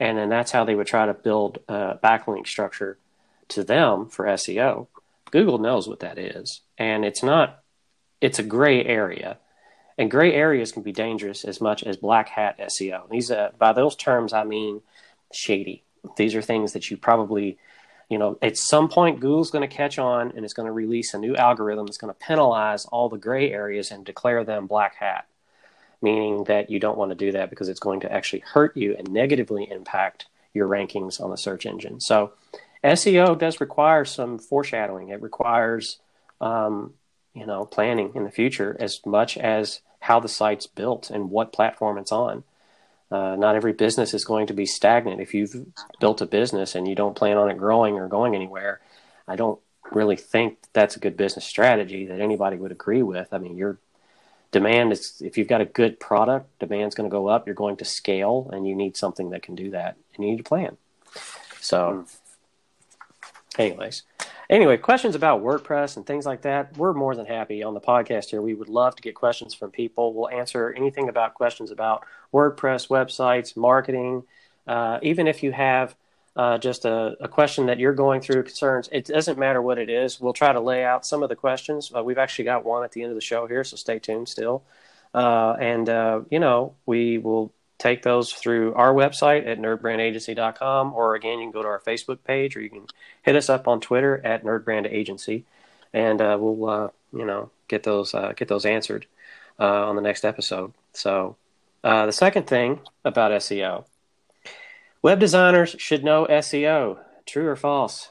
[0.00, 2.98] And then that's how they would try to build a backlink structure
[3.48, 4.88] to them for SEO.
[5.30, 6.60] Google knows what that is.
[6.78, 7.62] And it's not,
[8.20, 9.38] it's a gray area.
[9.98, 13.08] And gray areas can be dangerous as much as black hat SEO.
[13.10, 14.82] These, uh, by those terms, I mean
[15.32, 15.84] shady.
[16.16, 17.58] These are things that you probably
[18.12, 21.14] you know, at some point, Google's going to catch on and it's going to release
[21.14, 24.96] a new algorithm that's going to penalize all the gray areas and declare them black
[24.96, 25.24] hat,
[26.02, 28.94] meaning that you don't want to do that because it's going to actually hurt you
[28.96, 32.00] and negatively impact your rankings on the search engine.
[32.00, 32.32] So,
[32.84, 35.10] SEO does require some foreshadowing.
[35.10, 35.98] It requires,
[36.40, 36.94] um,
[37.32, 41.52] you know, planning in the future as much as how the site's built and what
[41.52, 42.42] platform it's on.
[43.10, 45.20] Uh, not every business is going to be stagnant.
[45.20, 45.54] If you've
[46.00, 48.80] built a business and you don't plan on it growing or going anywhere,
[49.28, 49.60] I don't
[49.92, 53.28] really think that's a good business strategy that anybody would agree with.
[53.32, 53.78] I mean, your
[54.52, 57.46] demand is if you've got a good product, demand's going to go up.
[57.46, 60.38] You're going to scale, and you need something that can do that, and you need
[60.38, 60.76] to plan.
[61.60, 62.04] So,
[63.58, 64.02] anyways,
[64.48, 68.30] anyway, questions about WordPress and things like that, we're more than happy on the podcast
[68.30, 68.42] here.
[68.42, 70.12] We would love to get questions from people.
[70.12, 74.24] We'll answer anything about questions about WordPress, websites, marketing.
[74.66, 75.96] Uh, even if you have
[76.34, 79.90] uh, just a, a, question that you're going through, concerns, it doesn't matter what it
[79.90, 80.18] is.
[80.18, 81.92] We'll try to lay out some of the questions.
[81.94, 84.28] Uh, we've actually got one at the end of the show here, so stay tuned
[84.28, 84.62] still.
[85.12, 91.14] Uh, and, uh, you know, we will take those through our website at nerdbrandagency.com, or
[91.14, 92.86] again, you can go to our Facebook page, or you can
[93.22, 95.42] hit us up on Twitter at nerdbrandagency,
[95.92, 99.04] and uh, we'll you know get those get those answered
[99.58, 100.72] on the next episode.
[100.92, 101.36] So
[101.82, 103.84] the second thing about SEO,
[105.02, 106.98] web designers should know SEO.
[107.26, 108.10] True or false?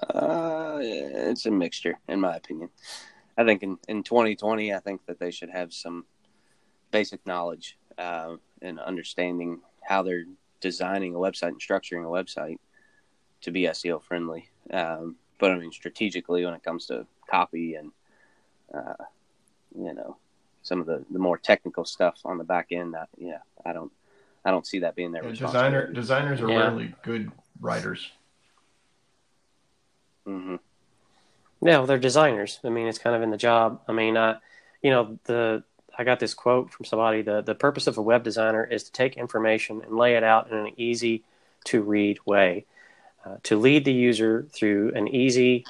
[0.00, 2.70] Uh, it's a mixture, in my opinion.
[3.36, 6.06] I think in, in 2020, I think that they should have some
[6.90, 10.24] basic knowledge uh, and understanding how they're
[10.60, 12.56] designing a website and structuring a website
[13.42, 14.48] to be SEO friendly.
[14.72, 17.92] Um, but I mean, strategically, when it comes to copy and
[18.74, 19.04] uh,
[19.76, 20.16] you know
[20.62, 23.92] some of the, the more technical stuff on the back end, that yeah, I don't
[24.48, 26.70] I don't see that being their yeah, designer designers are yeah.
[26.70, 27.30] really good
[27.60, 28.10] writers.
[30.26, 30.56] Mm-hmm.
[31.60, 32.58] Yeah, well, they're designers.
[32.64, 33.82] I mean, it's kind of in the job.
[33.86, 34.38] I mean, uh,
[34.80, 35.64] you know, the
[35.98, 38.92] I got this quote from somebody the, the purpose of a web designer is to
[38.92, 41.24] take information and lay it out in an easy
[41.64, 42.64] to read way,
[43.26, 45.66] uh, to lead the user through an easy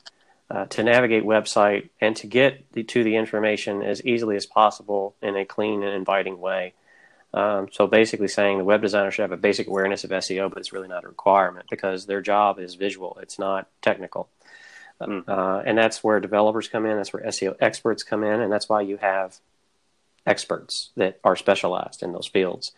[0.50, 5.16] uh, to navigate website and to get the, to the information as easily as possible
[5.20, 6.74] in a clean and inviting way.
[7.34, 10.58] Um, so basically, saying the web designer should have a basic awareness of SEO, but
[10.58, 14.28] it's really not a requirement because their job is visual; it's not technical.
[15.00, 15.30] Mm-hmm.
[15.30, 16.96] Uh, and that's where developers come in.
[16.96, 19.38] That's where SEO experts come in, and that's why you have
[20.26, 22.72] experts that are specialized in those fields.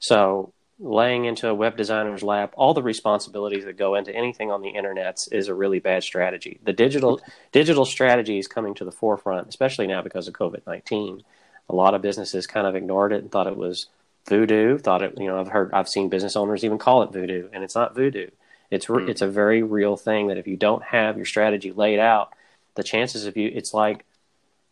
[0.00, 4.62] So laying into a web designer's lap all the responsibilities that go into anything on
[4.62, 6.60] the internet is a really bad strategy.
[6.62, 7.20] The digital
[7.52, 11.22] digital strategy is coming to the forefront, especially now because of COVID nineteen.
[11.68, 13.86] A lot of businesses kind of ignored it and thought it was
[14.26, 14.78] voodoo.
[14.78, 17.62] Thought it, you know, I've heard, I've seen business owners even call it voodoo, and
[17.64, 18.28] it's not voodoo.
[18.70, 19.08] It's mm.
[19.08, 22.32] it's a very real thing that if you don't have your strategy laid out,
[22.74, 24.04] the chances of you, it's like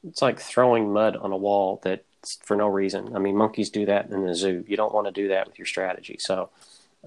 [0.06, 2.04] it's like throwing mud on a wall that
[2.42, 3.14] for no reason.
[3.14, 4.64] I mean, monkeys do that in the zoo.
[4.66, 6.16] You don't want to do that with your strategy.
[6.18, 6.50] So,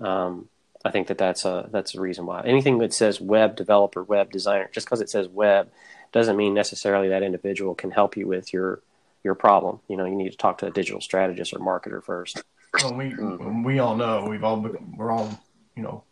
[0.01, 0.49] um,
[0.83, 4.31] I think that that's a that's a reason why anything that says web developer, web
[4.31, 5.69] designer, just because it says web,
[6.11, 8.79] doesn't mean necessarily that individual can help you with your
[9.23, 9.79] your problem.
[9.87, 12.43] You know, you need to talk to a digital strategist or marketer first.
[12.81, 13.63] Well, we mm-hmm.
[13.63, 14.59] we all know we've all
[14.95, 15.39] we're all
[15.75, 16.03] you know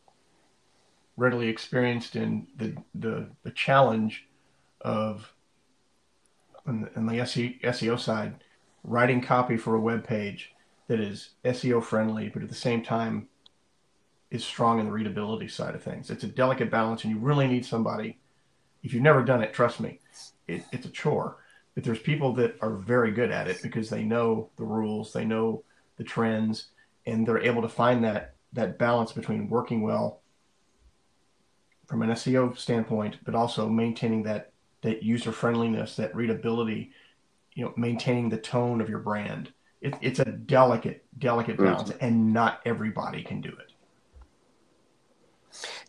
[1.16, 4.26] readily experienced in the the, the challenge
[4.82, 5.34] of
[6.66, 8.43] on the, on the SEO side
[8.84, 10.53] writing copy for a web page
[10.88, 13.28] that is SEO friendly, but at the same time
[14.32, 16.10] is strong in the readability side of things.
[16.10, 18.18] It's a delicate balance, and you really need somebody.
[18.84, 19.99] If you've never done it, trust me,
[20.47, 21.38] it, it's a chore.
[21.78, 25.25] But there's people that are very good at it because they know the rules, they
[25.25, 25.63] know
[25.97, 26.69] the trends,
[27.05, 30.21] and they're able to find that that balance between working well
[31.86, 36.93] from an SEO standpoint, but also maintaining that that user friendliness, that readability,
[37.53, 39.53] you know, maintaining the tone of your brand.
[39.80, 42.03] It, it's a delicate, delicate balance, mm-hmm.
[42.03, 43.71] and not everybody can do it.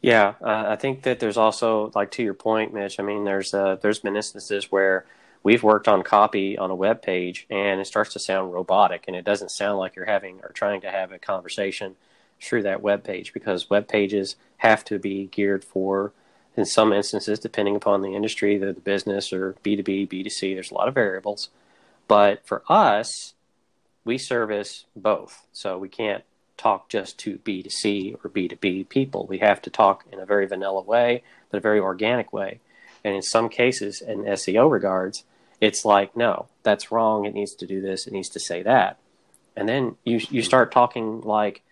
[0.03, 3.01] Yeah, uh, I think that there's also, like to your point, Mitch.
[3.01, 5.07] I mean, there's uh, there's been instances where
[5.43, 9.17] we've worked on copy on a web page, and it starts to sound robotic, and
[9.17, 11.97] it doesn't sound like you're having or trying to have a conversation
[12.41, 16.13] through that web page because web pages have to be geared for,
[16.57, 20.31] in some instances, depending upon the industry, the, business or B two B, B two
[20.31, 20.55] C.
[20.55, 21.51] There's a lot of variables,
[22.07, 23.35] but for us,
[24.05, 26.25] we service both, so we can't
[26.59, 29.27] talk just to B2C or B2B people.
[29.27, 32.61] We have to talk in a very vanilla way, but a very organic way.
[33.05, 35.25] And in some cases, in SEO regards,
[35.61, 37.25] it's like, no, that's wrong.
[37.25, 38.07] It needs to do this.
[38.07, 38.99] It needs to say that.
[39.57, 41.63] And then you you start talking like,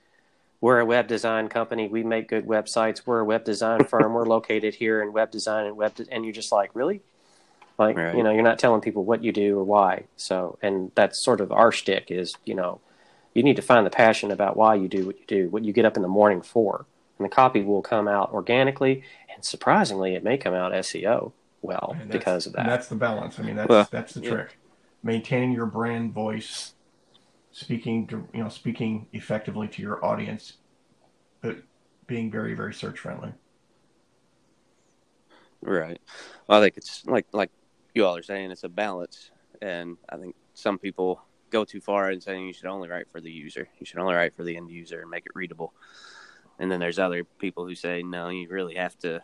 [0.60, 1.86] we're a web design company.
[1.86, 3.02] We make good websites.
[3.06, 4.12] We're a web design firm.
[4.12, 5.94] We're located here in web design and web.
[5.94, 7.02] De- and you're just like, really?
[7.78, 8.16] Like, right.
[8.16, 10.04] you know, you're not telling people what you do or why.
[10.16, 12.80] So, and that's sort of our shtick is, you know,
[13.34, 15.74] you need to find the passion about why you do what you do, what you
[15.74, 16.86] get up in the morning for.
[17.18, 21.32] And the copy will come out organically, and surprisingly, it may come out SEO
[21.66, 22.60] well because of that.
[22.60, 23.38] And that's the balance.
[23.38, 24.30] I mean, that's well, that's the yeah.
[24.30, 24.58] trick.
[25.02, 26.74] Maintaining your brand voice,
[27.52, 30.54] speaking to you know speaking effectively to your audience,
[31.40, 31.56] but
[32.06, 33.32] being very very search friendly.
[35.62, 36.00] Right.
[36.46, 37.50] Well, I think it's like like
[37.94, 42.10] you all are saying, it's a balance, and I think some people go too far
[42.10, 43.68] in saying you should only write for the user.
[43.78, 45.72] You should only write for the end user and make it readable.
[46.58, 49.22] And then there's other people who say, no, you really have to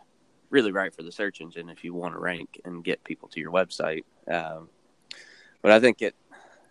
[0.53, 3.39] really write for the search engine if you want to rank and get people to
[3.39, 4.03] your website.
[4.31, 4.69] Um,
[5.63, 6.15] but I think it,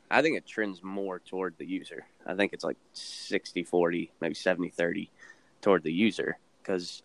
[0.09, 2.07] I think it trends more toward the user.
[2.25, 5.11] I think it's like 60 40, maybe 70 30
[5.61, 6.39] toward the user.
[6.63, 7.03] Because,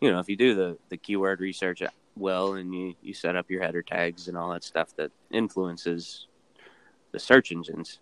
[0.00, 1.82] you know, if you do the, the keyword research
[2.16, 6.26] well and you, you set up your header tags and all that stuff that influences
[7.12, 7.98] the search engines,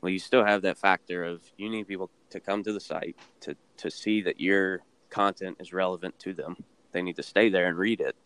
[0.00, 3.16] well, you still have that factor of you need people to come to the site
[3.40, 6.56] to, to see that your content is relevant to them.
[6.92, 8.16] They need to stay there and read it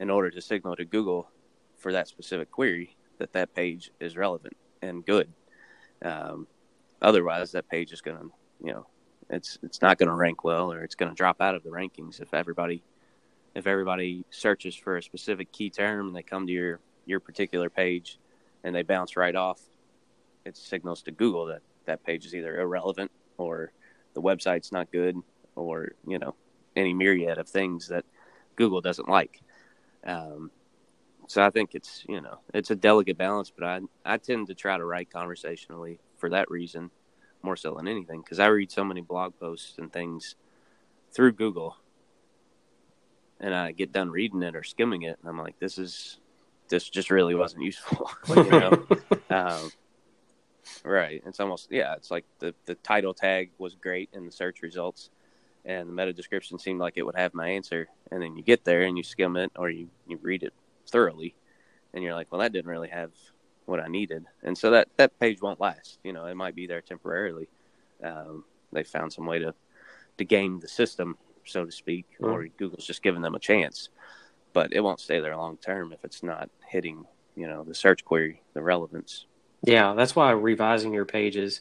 [0.00, 1.28] in order to signal to Google
[1.76, 5.32] for that specific query that that page is relevant and good.
[6.02, 6.46] Um,
[7.00, 8.30] otherwise, that page is going to,
[8.62, 8.86] you know,
[9.30, 11.70] it's it's not going to rank well or it's going to drop out of the
[11.70, 12.82] rankings if everybody
[13.54, 17.70] if everybody searches for a specific key term and they come to your your particular
[17.70, 18.18] page
[18.64, 19.60] and they bounce right off,
[20.44, 23.72] it signals to Google that that page is either irrelevant or
[24.14, 25.16] the website's not good
[25.56, 26.34] or, you know,
[26.76, 28.04] any myriad of things that
[28.56, 29.40] Google doesn't like.
[30.04, 30.50] Um,
[31.26, 34.54] so I think it's, you know, it's a delicate balance, but I, I tend to
[34.54, 36.90] try to write conversationally for that reason
[37.42, 40.34] more so than anything because I read so many blog posts and things
[41.12, 41.76] through Google
[43.40, 46.18] and I get done reading it or skimming it and I'm like, this is
[46.68, 48.10] this just really wasn't useful.
[48.28, 48.86] you know?
[49.30, 49.70] um,
[50.84, 51.22] right.
[51.26, 51.94] It's almost yeah.
[51.94, 55.10] It's like the the title tag was great in the search results,
[55.64, 57.88] and the meta description seemed like it would have my answer.
[58.10, 60.52] And then you get there and you skim it or you you read it
[60.88, 61.34] thoroughly,
[61.92, 63.10] and you're like, well, that didn't really have
[63.66, 64.26] what I needed.
[64.42, 65.98] And so that that page won't last.
[66.04, 67.48] You know, it might be there temporarily.
[68.02, 69.54] Um, they found some way to
[70.18, 72.30] to game the system, so to speak, mm.
[72.30, 73.88] or Google's just giving them a chance
[74.54, 77.04] but it won't stay there long term if it's not hitting,
[77.36, 79.26] you know, the search query, the relevance.
[79.62, 81.60] Yeah, that's why revising your pages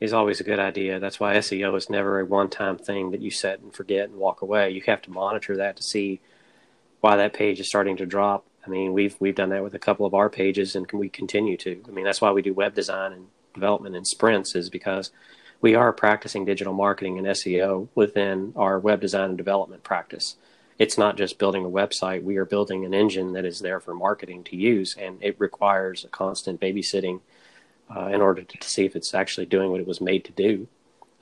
[0.00, 1.00] is always a good idea.
[1.00, 4.42] That's why SEO is never a one-time thing that you set and forget and walk
[4.42, 4.70] away.
[4.70, 6.20] You have to monitor that to see
[7.00, 8.44] why that page is starting to drop.
[8.66, 11.56] I mean, we've we've done that with a couple of our pages, and we continue
[11.58, 11.82] to.
[11.88, 15.10] I mean, that's why we do web design and development in sprints, is because
[15.60, 20.36] we are practicing digital marketing and SEO within our web design and development practice
[20.78, 22.22] it's not just building a website.
[22.22, 26.04] We are building an engine that is there for marketing to use, and it requires
[26.04, 27.20] a constant babysitting
[27.94, 30.66] uh, in order to, see if it's actually doing what it was made to do.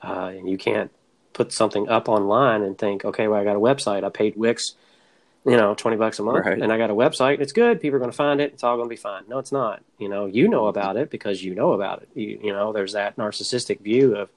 [0.01, 0.91] Uh, and you can't
[1.33, 4.03] put something up online and think, okay, well, I got a website.
[4.03, 4.75] I paid Wix,
[5.45, 6.61] you know, 20 bucks a month, right.
[6.61, 7.39] and I got a website.
[7.39, 7.79] It's good.
[7.79, 8.53] People are going to find it.
[8.53, 9.23] It's all going to be fine.
[9.27, 9.81] No, it's not.
[9.97, 12.09] You know, you know about it because you know about it.
[12.13, 14.29] You, you know, there's that narcissistic view of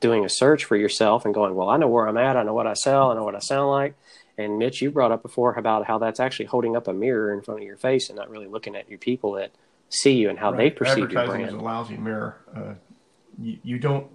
[0.00, 2.36] doing a search for yourself and going, well, I know where I'm at.
[2.36, 3.10] I know what I sell.
[3.10, 3.94] I know what I sound like
[4.38, 7.40] and Mitch, you brought up before about how that's actually holding up a mirror in
[7.40, 9.50] front of your face and not really looking at your people that
[9.88, 10.58] see you and how right.
[10.58, 11.30] they perceive your brand.
[11.30, 12.36] Advertising is a lousy mirror.
[12.54, 12.74] Uh,
[13.40, 14.08] you, you don't.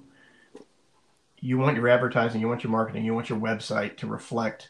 [1.43, 4.69] You want your advertising, you want your marketing, you want your website to reflect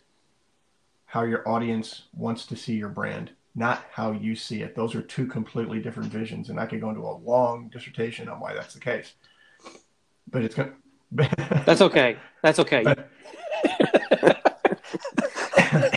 [1.05, 4.73] how your audience wants to see your brand, not how you see it.
[4.73, 8.39] Those are two completely different visions, and I could go into a long dissertation on
[8.39, 9.13] why that's the case.
[10.29, 10.71] But it's going.
[11.11, 12.15] that's okay.
[12.41, 12.83] That's okay.
[12.83, 13.09] But,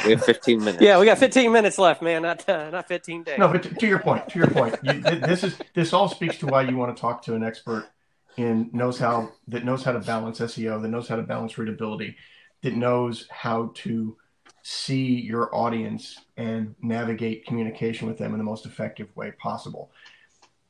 [0.05, 0.83] we have 15 minutes.
[0.83, 2.23] Yeah, we got 15 minutes left, man.
[2.23, 3.39] Not uh, not 15 days.
[3.39, 6.39] No, but to, to your point, to your point, you, this is this all speaks
[6.39, 7.89] to why you want to talk to an expert
[8.37, 12.17] in knows how that knows how to balance SEO, that knows how to balance readability,
[12.63, 14.17] that knows how to
[14.63, 19.91] see your audience and navigate communication with them in the most effective way possible.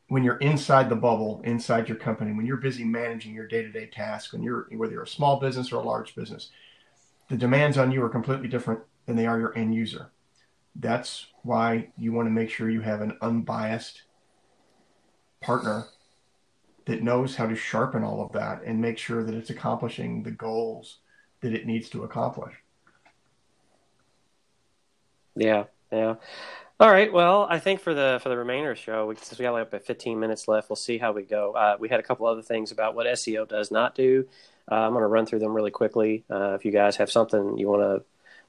[0.09, 4.33] When you're inside the bubble, inside your company, when you're busy managing your day-to-day tasks,
[4.33, 6.51] when you're whether you're a small business or a large business,
[7.29, 10.11] the demands on you are completely different than they are your end user.
[10.77, 14.03] That's why you want to make sure you have an unbiased
[15.41, 15.85] partner
[16.87, 20.31] that knows how to sharpen all of that and make sure that it's accomplishing the
[20.31, 20.99] goals
[21.41, 22.55] that it needs to accomplish.
[25.37, 26.17] Yeah, yeah.
[26.81, 27.13] All right.
[27.13, 29.53] Well, I think for the for the remainder of the show, we, since we got
[29.53, 31.53] like about 15 minutes left, we'll see how we go.
[31.53, 34.27] Uh, we had a couple other things about what SEO does not do.
[34.71, 36.25] Uh, I'm going to run through them really quickly.
[36.29, 38.05] Uh, if you guys have something you want to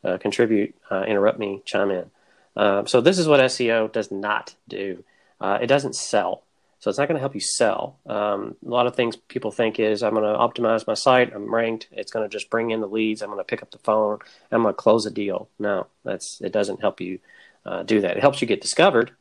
[0.05, 2.11] uh, contribute, uh, interrupt me, chime in.
[2.55, 5.03] Uh, so this is what SEO does not do.
[5.41, 6.43] it doesn't sell.
[6.79, 7.97] So it's not going to help you sell.
[8.05, 11.33] Um, a lot of things people think is I'm going to optimize my site.
[11.33, 11.87] I'm ranked.
[11.91, 13.23] It's going to just bring in the leads.
[13.23, 14.19] I'm going to pick up the phone.
[14.51, 15.49] I'm going to close a deal.
[15.57, 16.51] No, that's it.
[16.51, 17.17] Doesn't help you
[17.65, 18.17] uh, do that.
[18.17, 19.11] It helps you get discovered,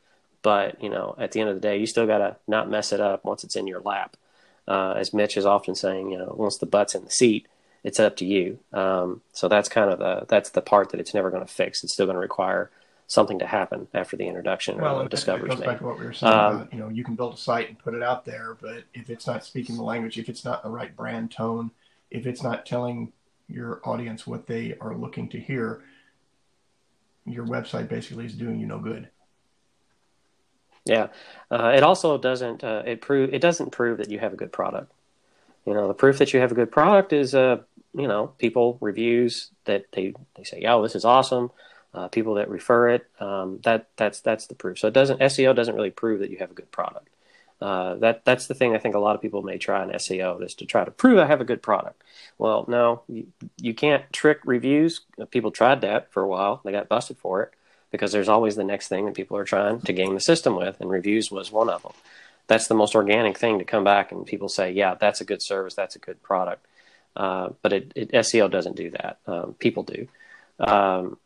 [0.43, 2.91] but you know, at the end of the day, you still got to not mess
[2.91, 4.15] it up once it's in your lap.
[4.67, 7.47] Uh, as Mitch is often saying, you know, once the butt's in the seat,
[7.85, 8.57] it's up to you.
[8.73, 11.83] Um, so that's kind of the that's the part that it's never going to fix.
[11.83, 12.71] It's still going to require
[13.05, 15.51] something to happen after the introduction well, or the discovery.
[15.51, 17.35] It goes back to what we were saying um, about, you know, you can build
[17.35, 20.27] a site and put it out there, but if it's not speaking the language, if
[20.27, 21.69] it's not the right brand tone,
[22.09, 23.13] if it's not telling
[23.47, 25.83] your audience what they are looking to hear,
[27.27, 29.09] your website basically is doing you no good.
[30.85, 31.09] Yeah,
[31.51, 34.51] uh, it also doesn't uh, it prove it doesn't prove that you have a good
[34.51, 34.91] product.
[35.65, 37.57] You know, the proof that you have a good product is uh,
[37.95, 41.51] you know people reviews that they they say, "Oh, this is awesome."
[41.95, 43.07] uh, people that refer it.
[43.19, 44.77] Um, that that's that's the proof.
[44.79, 47.07] So it doesn't SEO doesn't really prove that you have a good product.
[47.61, 50.43] Uh, that that's the thing I think a lot of people may try in SEO
[50.43, 52.03] is to try to prove I have a good product.
[52.37, 53.27] Well, no, you,
[53.57, 55.01] you can't trick reviews.
[55.31, 56.59] People tried that for a while.
[56.65, 57.53] They got busted for it
[57.91, 60.81] because there's always the next thing that people are trying to game the system with,
[60.81, 61.93] and reviews was one of them.
[62.47, 65.41] That's the most organic thing to come back and people say, yeah, that's a good
[65.41, 66.65] service, that's a good product.
[67.15, 69.19] Uh, but it, it, SEO doesn't do that.
[69.25, 70.07] Um, people do.
[70.59, 71.17] Um,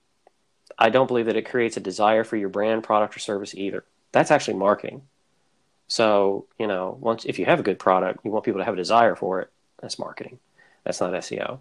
[0.78, 3.84] I don't believe that it creates a desire for your brand, product, or service either.
[4.12, 5.02] That's actually marketing.
[5.88, 8.76] So, you know, once if you have a good product, you want people to have
[8.76, 9.50] a desire for it.
[9.82, 10.40] That's marketing.
[10.84, 11.60] That's not SEO.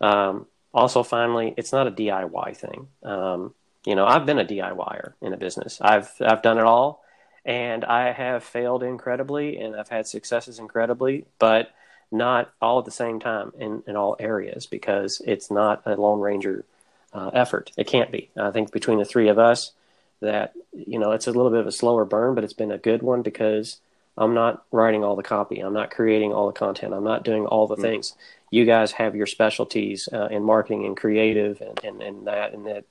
[0.00, 2.88] Um, also, finally, it's not a DIY thing.
[3.02, 3.54] Um,
[3.84, 5.80] you know, I've been a DIYer in a business.
[5.80, 7.02] I've I've done it all,
[7.44, 11.70] and I have failed incredibly, and I've had successes incredibly, but
[12.10, 16.20] not all at the same time in, in all areas because it's not a Lone
[16.20, 16.64] Ranger
[17.12, 17.70] uh, effort.
[17.76, 18.30] It can't be.
[18.36, 19.72] I think between the three of us,
[20.20, 22.78] that you know, it's a little bit of a slower burn, but it's been a
[22.78, 23.78] good one because
[24.16, 25.60] I'm not writing all the copy.
[25.60, 26.92] I'm not creating all the content.
[26.92, 27.82] I'm not doing all the mm-hmm.
[27.82, 28.14] things.
[28.50, 32.66] You guys have your specialties uh, in marketing and creative and, and, and that and
[32.66, 32.84] that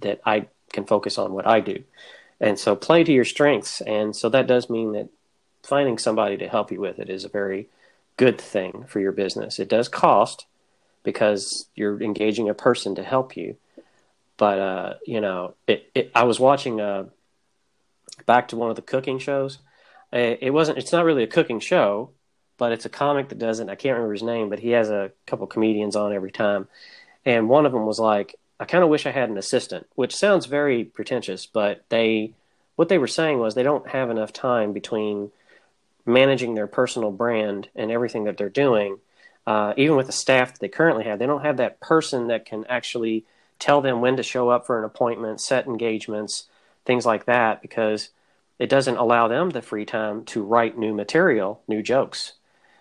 [0.00, 1.82] that I can focus on what I do.
[2.40, 3.80] And so play to your strengths.
[3.80, 5.08] And so that does mean that
[5.62, 7.68] finding somebody to help you with it is a very
[8.16, 9.58] good thing for your business.
[9.58, 10.46] It does cost,
[11.06, 13.56] because you're engaging a person to help you.
[14.36, 17.04] But uh, you know, it, it, I was watching uh,
[18.26, 19.58] back to one of the cooking shows.
[20.12, 20.78] It, it wasn't.
[20.78, 22.10] It's not really a cooking show,
[22.58, 23.70] but it's a comic that doesn't.
[23.70, 26.66] I can't remember his name, but he has a couple comedians on every time,
[27.24, 30.14] and one of them was like, "I kind of wish I had an assistant," which
[30.14, 32.34] sounds very pretentious, but they
[32.74, 35.30] what they were saying was they don't have enough time between
[36.06, 38.98] managing their personal brand and everything that they're doing
[39.46, 42.44] uh, even with the staff that they currently have, they don't have that person that
[42.44, 43.24] can actually
[43.58, 46.44] tell them when to show up for an appointment, set engagements,
[46.84, 48.10] things like that, because
[48.58, 52.32] it doesn't allow them the free time to write new material, new jokes,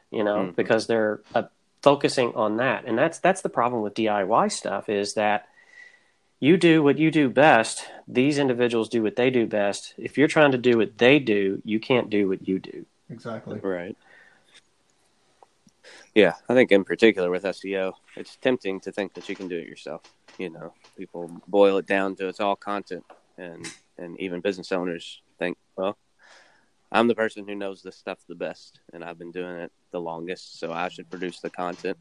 [0.09, 0.51] you know, mm-hmm.
[0.51, 1.43] because they're uh,
[1.83, 2.85] focusing on that.
[2.85, 5.47] And that's that's the problem with DIY stuff is that
[6.39, 7.85] you do what you do best.
[8.07, 9.93] These individuals do what they do best.
[9.97, 12.85] If you're trying to do what they do, you can't do what you do.
[13.09, 13.59] Exactly.
[13.59, 13.97] Right.
[16.15, 19.57] Yeah, I think in particular with SEO, it's tempting to think that you can do
[19.57, 20.01] it yourself.
[20.37, 23.03] You know, people boil it down to it's all content,
[23.37, 23.65] and
[23.97, 25.97] and even business owners think, well,
[26.91, 30.01] I'm the person who knows this stuff the best, and I've been doing it the
[30.01, 31.97] longest, so I should produce the content.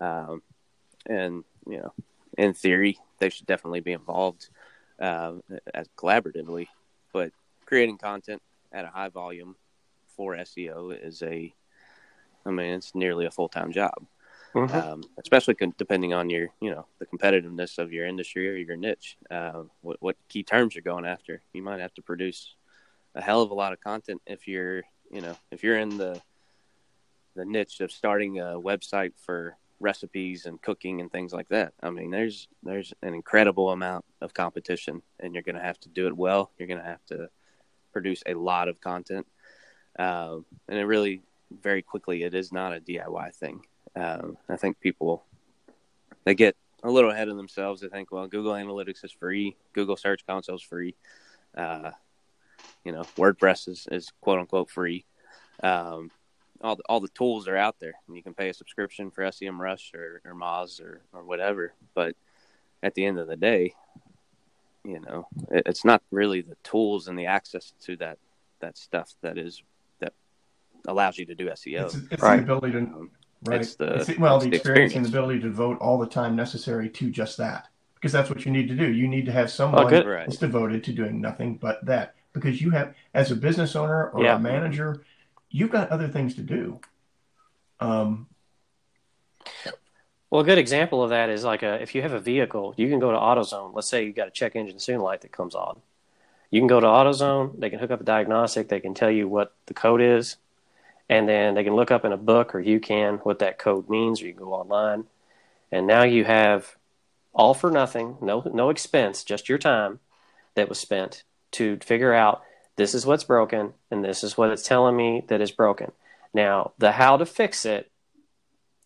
[0.00, 0.42] Um,
[1.06, 1.92] and you know,
[2.36, 4.48] in theory, they should definitely be involved
[5.00, 6.66] um, as collaboratively,
[7.12, 7.30] but
[7.64, 9.56] creating content at a high volume
[10.16, 11.54] for SEO is a
[12.46, 14.06] I mean, it's nearly a full time job.
[14.54, 14.74] mm-hmm.
[14.74, 18.76] um, especially con- depending on your, you know, the competitiveness of your industry or your
[18.76, 19.18] niche.
[19.30, 21.42] Uh, what, what key terms you're going after?
[21.52, 22.54] You might have to produce
[23.14, 26.20] a hell of a lot of content if you're, you know, if you're in the
[27.34, 31.74] the niche of starting a website for recipes and cooking and things like that.
[31.82, 35.90] I mean, there's there's an incredible amount of competition, and you're going to have to
[35.90, 36.50] do it well.
[36.56, 37.28] You're going to have to
[37.92, 39.26] produce a lot of content,
[39.98, 41.22] um, and it really
[41.62, 43.62] very quickly it is not a DIY thing.
[43.94, 45.24] Um, I think people
[46.24, 47.80] they get a little ahead of themselves.
[47.80, 50.94] They think, well, Google Analytics is free, Google Search Console is free,
[51.56, 51.92] uh,
[52.84, 55.04] you know, WordPress is, is quote unquote free.
[55.62, 56.10] Um,
[56.60, 59.24] all the, all the tools are out there, and you can pay a subscription for
[59.24, 61.72] SEMrush or, or Moz or, or whatever.
[61.94, 62.16] But
[62.82, 63.74] at the end of the day,
[64.84, 68.18] you know, it, it's not really the tools and the access to that
[68.60, 69.62] that stuff that is
[70.86, 71.84] allows you to do SEO.
[71.86, 72.36] It's, it's right.
[72.36, 73.10] the ability to um,
[73.44, 73.60] right.
[73.60, 75.98] It's the, it's the well, the, the experience, experience, and the ability to devote all
[75.98, 78.90] the time necessary to just that, because that's what you need to do.
[78.90, 82.70] You need to have someone oh, that's devoted to doing nothing but that, because you
[82.70, 84.36] have, as a business owner or yeah.
[84.36, 85.02] a manager
[85.50, 86.80] you've got other things to do.
[87.80, 88.26] Um,
[90.30, 92.88] well, a good example of that is like a, if you have a vehicle, you
[92.88, 93.74] can go to AutoZone.
[93.74, 95.80] Let's say you got a check engine soon light that comes on.
[96.50, 97.58] You can go to AutoZone.
[97.58, 98.68] They can hook up a diagnostic.
[98.68, 100.36] They can tell you what the code is,
[101.08, 103.88] and then they can look up in a book or you can what that code
[103.88, 105.04] means, or you can go online.
[105.70, 106.76] And now you have
[107.34, 110.00] all for nothing, no no expense, just your time
[110.54, 112.42] that was spent to figure out
[112.76, 115.92] this is what's broken and this is what it's telling me that is broken.
[116.34, 117.90] Now, the how to fix it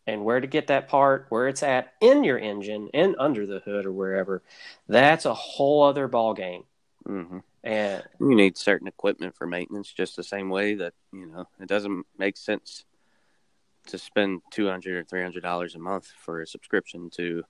[0.07, 3.61] and where to get that part, where it's at in your engine and under the
[3.61, 4.43] hood or wherever,
[4.89, 6.64] that's a whole other ball game.
[7.07, 7.39] Mm-hmm.
[7.63, 11.69] And you need certain equipment for maintenance, just the same way that you know it
[11.69, 12.85] doesn't make sense
[13.89, 17.45] to spend two hundred or three hundred dollars a month for a subscription to,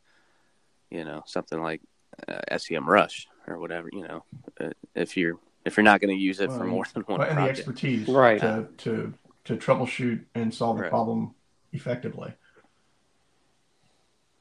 [0.90, 1.80] you know, something like
[2.26, 3.88] uh, SEMrush or whatever.
[3.92, 4.24] You know,
[4.60, 7.20] uh, if you're if you're not going to use it well, for more than one
[7.20, 7.56] well, and project.
[7.56, 10.90] the expertise right to, to to troubleshoot and solve the right.
[10.90, 11.34] problem
[11.72, 12.32] effectively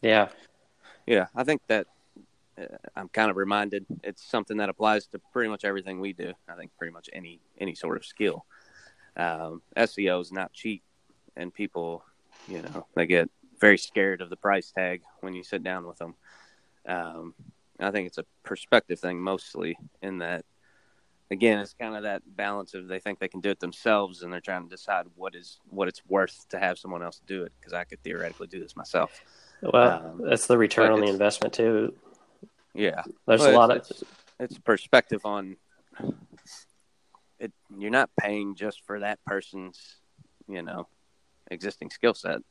[0.02, 0.30] yeah
[1.06, 1.88] yeah i think that
[2.96, 6.56] i'm kind of reminded it's something that applies to pretty much everything we do i
[6.56, 8.46] think pretty much any any sort of skill
[9.18, 10.84] um, seo is not cheap
[11.36, 12.04] and people
[12.48, 13.30] you know they get
[13.60, 16.16] very scared of the price tag when you sit down with them
[16.88, 17.34] um,
[17.80, 20.46] i think it's a perspective thing mostly in that
[21.32, 24.32] again, it's kind of that balance of they think they can do it themselves, and
[24.32, 27.52] they're trying to decide what is what it's worth to have someone else do it
[27.60, 29.24] because I could theoretically do this myself.
[29.62, 31.94] Well, um, that's the return on the investment too.
[32.74, 34.04] Yeah, there's well, a lot it's, of it's,
[34.40, 35.58] it's perspective on
[37.40, 37.52] it.
[37.78, 39.98] You're not paying just for that person's,
[40.48, 40.88] you know,
[41.50, 42.42] existing skill set.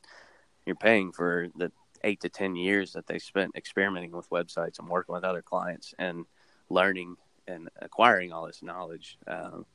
[0.65, 1.71] You're paying for the
[2.03, 5.93] eight to ten years that they spent experimenting with websites and working with other clients
[5.97, 6.25] and
[6.69, 7.15] learning
[7.47, 9.17] and acquiring all this knowledge.
[9.27, 9.65] Um,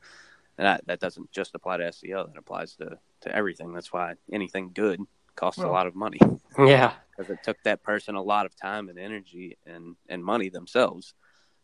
[0.56, 3.72] and that, that doesn't just apply to SEO; that applies to to everything.
[3.72, 5.00] That's why anything good
[5.36, 6.18] costs well, a lot of money.
[6.58, 10.50] Yeah, because it took that person a lot of time and energy and and money
[10.50, 11.14] themselves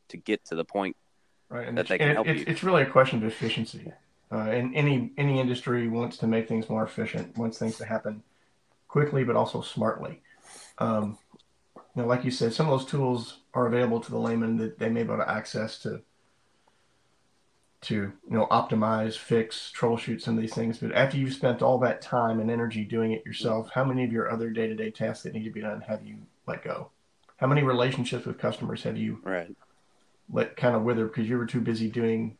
[0.09, 0.97] to get to the point
[1.49, 1.69] right.
[1.69, 2.47] and that they can help it's, you.
[2.49, 3.93] It's really a question of efficiency.
[4.33, 8.23] Uh, and any any industry wants to make things more efficient, wants things to happen
[8.89, 10.21] quickly, but also smartly.
[10.79, 11.19] Um,
[11.77, 14.79] you know, like you said, some of those tools are available to the layman that
[14.79, 16.03] they may be able to access to
[17.83, 20.79] to you know optimize, fix, troubleshoot some of these things.
[20.79, 24.13] But after you've spent all that time and energy doing it yourself, how many of
[24.13, 26.17] your other day to day tasks that need to be done have you
[26.47, 26.91] let go?
[27.37, 29.55] How many relationships with customers have you right.
[30.31, 32.37] let kind of wither because you were too busy doing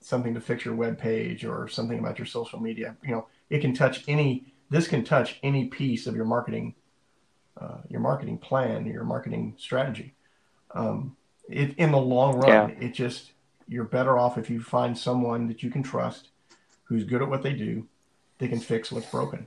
[0.00, 2.96] something to fix your web page or something about your social media?
[3.02, 4.52] You know, it can touch any.
[4.70, 6.74] This can touch any piece of your marketing
[7.60, 10.14] uh, your marketing plan, your marketing strategy.
[10.72, 11.16] Um,
[11.48, 12.86] it, in the long run, yeah.
[12.86, 13.32] it just
[13.68, 16.28] you're better off if you find someone that you can trust,
[16.84, 17.86] who's good at what they do,
[18.38, 19.46] they can fix what's broken.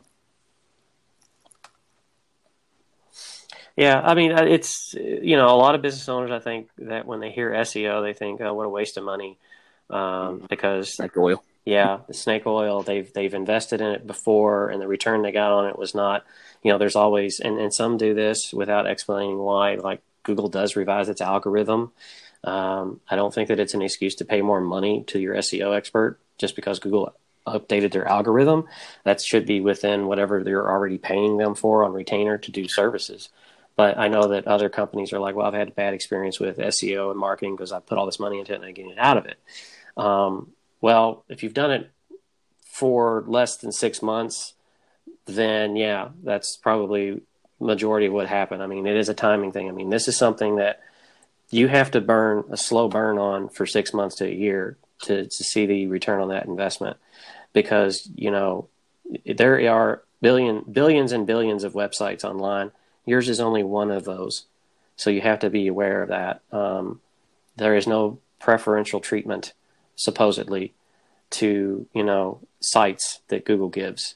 [3.78, 6.32] Yeah, I mean, uh, it's you know a lot of business owners.
[6.32, 9.38] I think that when they hear SEO, they think, "Oh, what a waste of money,"
[9.90, 11.44] um, because snake oil.
[11.64, 12.82] Yeah, the snake oil.
[12.84, 16.26] They've they've invested in it before, and the return they got on it was not.
[16.64, 19.76] You know, there's always and and some do this without explaining why.
[19.76, 21.92] Like Google does revise its algorithm.
[22.44, 25.76] Um, I don't think that it's an excuse to pay more money to your SEO
[25.76, 27.14] expert just because Google
[27.46, 28.68] updated their algorithm.
[29.04, 33.30] That should be within whatever they're already paying them for on retainer to do services.
[33.76, 36.58] But I know that other companies are like, well, I've had a bad experience with
[36.58, 38.98] SEO and marketing because I put all this money into it and I get it
[38.98, 39.40] out of it.
[39.98, 41.92] Um, well, if you've done it
[42.64, 44.54] for less than six months,
[45.26, 47.22] then yeah, that's probably
[47.60, 48.62] majority of what happened.
[48.62, 49.70] I mean, it is a timing thing.
[49.70, 50.82] I mean, this is something that
[51.52, 55.26] you have to burn a slow burn on for six months to a year to,
[55.26, 56.98] to see the return on that investment
[57.54, 58.68] because, you know,
[59.26, 62.72] there are billion billions and billions of websites online.
[63.06, 64.46] Yours is only one of those.
[64.96, 66.42] So you have to be aware of that.
[66.52, 67.02] Um,
[67.58, 69.54] there is no preferential treatment,
[69.96, 70.74] supposedly,
[71.32, 74.16] to, you know, sites that Google gives.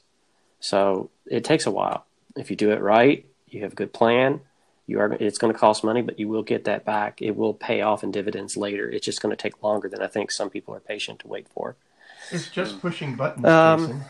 [0.60, 2.06] So it takes a while.
[2.36, 4.40] If you do it right, you have a good plan,
[4.86, 7.20] you are it's going to cost money, but you will get that back.
[7.20, 8.88] It will pay off in dividends later.
[8.88, 11.48] It's just going to take longer than I think some people are patient to wait
[11.48, 11.76] for.
[12.30, 14.04] It's just pushing buttons, um,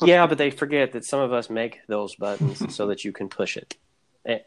[0.00, 3.28] yeah, but they forget that some of us make those buttons so that you can
[3.28, 3.76] push it,
[4.24, 4.40] and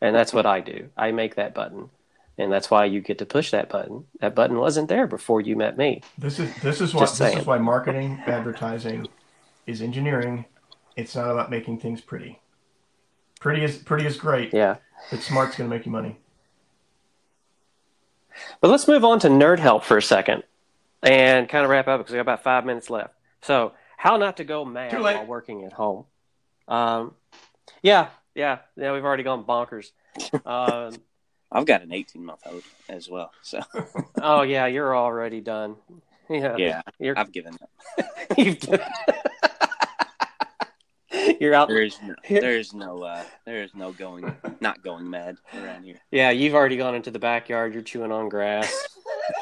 [0.00, 0.90] that's what I do.
[0.96, 1.88] I make that button,
[2.36, 4.04] and that's why you get to push that button.
[4.20, 6.02] That button wasn't there before you met me.
[6.18, 9.08] This is this is why this is why marketing, advertising,
[9.66, 10.44] is engineering.
[10.96, 12.40] It's not about making things pretty.
[13.40, 14.52] Pretty is pretty is great.
[14.52, 14.76] Yeah.
[15.10, 16.18] But smart's going to make you money.
[18.60, 20.44] But let's move on to nerd help for a second,
[21.02, 23.14] and kind of wrap up because we got about five minutes left.
[23.42, 26.04] So, how not to go mad while working at home?
[26.66, 27.14] Um,
[27.82, 28.92] yeah, yeah, yeah.
[28.92, 29.90] We've already gone bonkers.
[30.44, 30.96] Um,
[31.52, 33.30] I've got an 18 month old as well.
[33.42, 33.60] So.
[34.20, 35.76] oh yeah, you're already done.
[36.28, 36.82] Yeah, yeah.
[36.98, 38.06] You're, I've given up.
[38.36, 38.86] you've given.
[41.40, 41.68] You're out.
[41.68, 45.96] There's no, there's no, uh, there's no going, not going mad around here.
[46.10, 47.72] Yeah, you've already gone into the backyard.
[47.74, 48.72] You're chewing on grass.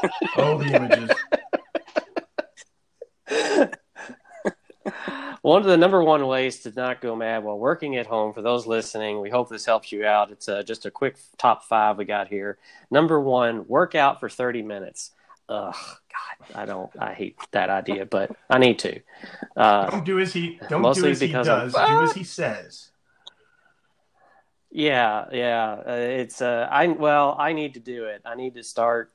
[0.36, 1.10] oh, the images.
[5.42, 8.42] one of the number one ways to not go mad while working at home for
[8.42, 11.98] those listening we hope this helps you out it's uh, just a quick top five
[11.98, 12.56] we got here
[12.90, 15.10] number one work out for 30 minutes
[15.48, 19.00] ugh god i don't i hate that idea but i need to
[19.56, 22.90] uh, don't do as he don't do as he does do as he says
[24.70, 28.62] yeah yeah uh, it's uh i well i need to do it i need to
[28.62, 29.12] start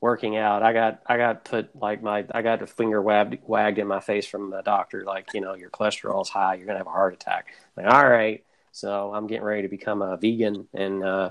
[0.00, 0.62] working out.
[0.62, 4.00] I got I got put like my I got a finger wagged wagged in my
[4.00, 7.14] face from the doctor, like you know your cholesterol's high, you're gonna have a heart
[7.14, 7.54] attack.
[7.76, 11.30] Like all right, so I'm getting ready to become a vegan, and uh,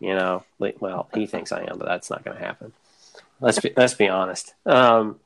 [0.00, 2.72] you know, well he thinks I am, but that's not gonna happen.
[3.40, 4.54] Let's be let's be honest.
[4.66, 5.20] Um,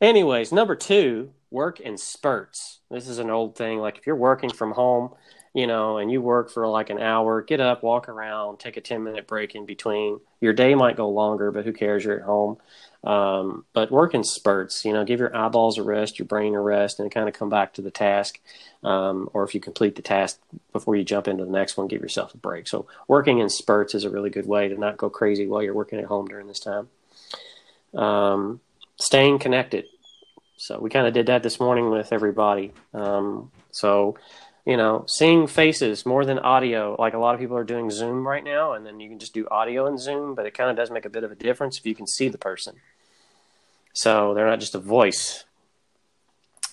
[0.00, 2.80] anyways, number two, work in spurts.
[2.90, 3.78] This is an old thing.
[3.78, 5.14] Like if you're working from home
[5.54, 8.80] you know, and you work for like an hour, get up, walk around, take a
[8.80, 10.20] 10 minute break in between.
[10.40, 12.04] Your day might go longer, but who cares?
[12.04, 12.58] You're at home.
[13.02, 16.60] Um, but work in spurts, you know, give your eyeballs a rest, your brain a
[16.60, 18.40] rest, and kind of come back to the task.
[18.84, 20.40] Um, or if you complete the task
[20.72, 22.68] before you jump into the next one, give yourself a break.
[22.68, 25.74] So, working in spurts is a really good way to not go crazy while you're
[25.74, 26.88] working at home during this time.
[27.94, 28.60] Um,
[28.96, 29.86] staying connected.
[30.56, 32.72] So, we kind of did that this morning with everybody.
[32.92, 34.16] Um, so,
[34.68, 36.94] you know, seeing faces more than audio.
[36.98, 39.32] Like a lot of people are doing Zoom right now, and then you can just
[39.32, 41.78] do audio in Zoom, but it kind of does make a bit of a difference
[41.78, 42.76] if you can see the person.
[43.94, 45.44] So they're not just a voice.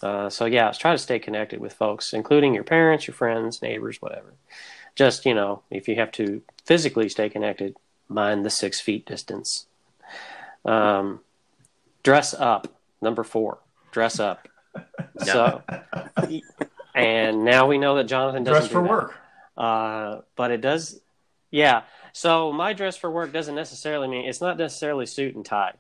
[0.01, 4.01] Uh, so yeah, try to stay connected with folks, including your parents, your friends, neighbors,
[4.01, 4.33] whatever.
[4.95, 7.77] Just you know, if you have to physically stay connected,
[8.09, 9.67] mind the six feet distance.
[10.65, 11.19] Um,
[12.03, 12.67] dress up.
[13.01, 13.59] Number four,
[13.91, 14.47] dress up.
[15.23, 15.61] so
[16.95, 19.15] and now we know that Jonathan doesn't dress for work.
[19.57, 20.99] Uh, but it does,
[21.51, 21.83] yeah.
[22.13, 25.73] So my dress for work doesn't necessarily mean it's not necessarily suit and tie.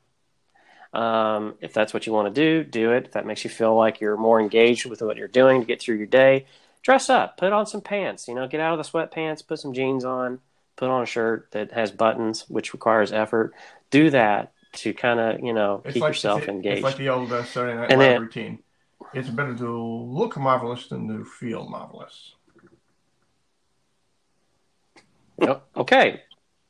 [0.93, 3.05] Um, if that's what you want to do, do it.
[3.05, 5.81] If that makes you feel like you're more engaged with what you're doing to get
[5.81, 6.45] through your day,
[6.83, 7.37] dress up.
[7.37, 8.27] Put on some pants.
[8.27, 9.45] You know, get out of the sweatpants.
[9.45, 10.39] Put some jeans on.
[10.75, 13.53] Put on a shirt that has buttons, which requires effort.
[13.89, 16.77] Do that to kind of you know it's keep like, yourself engaged.
[16.77, 18.59] It's like the old uh, Saturday Night Live routine
[19.13, 22.35] it's better to look marvelous than to feel marvelous.
[25.75, 26.21] okay.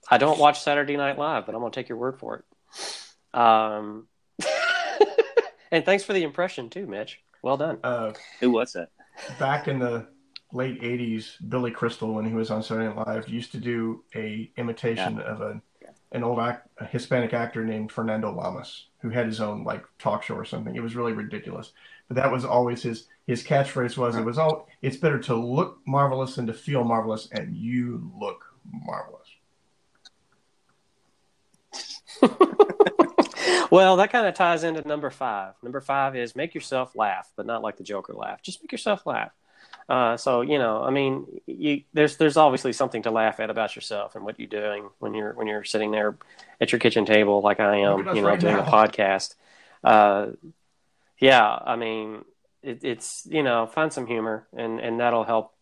[0.09, 3.39] I don't watch Saturday Night Live, but I'm going to take your word for it.
[3.39, 4.07] Um,
[5.71, 7.19] and thanks for the impression too, Mitch.
[7.41, 7.79] Well done.
[7.83, 8.89] Uh, Who was that?
[9.39, 10.07] Back in the
[10.51, 14.51] late '80s, Billy Crystal, when he was on Saturday Night Live, used to do a
[14.57, 15.23] imitation yeah.
[15.23, 15.61] of a
[16.15, 20.35] an old act, Hispanic actor named Fernando Lamas, who had his own like talk show
[20.35, 20.75] or something.
[20.75, 21.73] It was really ridiculous.
[22.07, 25.79] But that was always his his catchphrase was it was all it's better to look
[25.85, 29.27] marvelous than to feel marvelous and you look marvelous.
[33.71, 35.55] Well that kind of ties into number five.
[35.61, 38.41] Number five is make yourself laugh but not like the joker laugh.
[38.41, 39.31] Just make yourself laugh
[39.89, 43.75] uh, so you know i mean you, there's there's obviously something to laugh at about
[43.75, 46.17] yourself and what you're doing when you're when you're sitting there
[46.59, 48.65] at your kitchen table like i am you know right doing now.
[48.65, 49.35] a podcast.
[49.85, 50.31] Uh,
[51.19, 52.25] yeah, I mean,
[52.63, 55.53] it, it's you know find some humor and and that'll help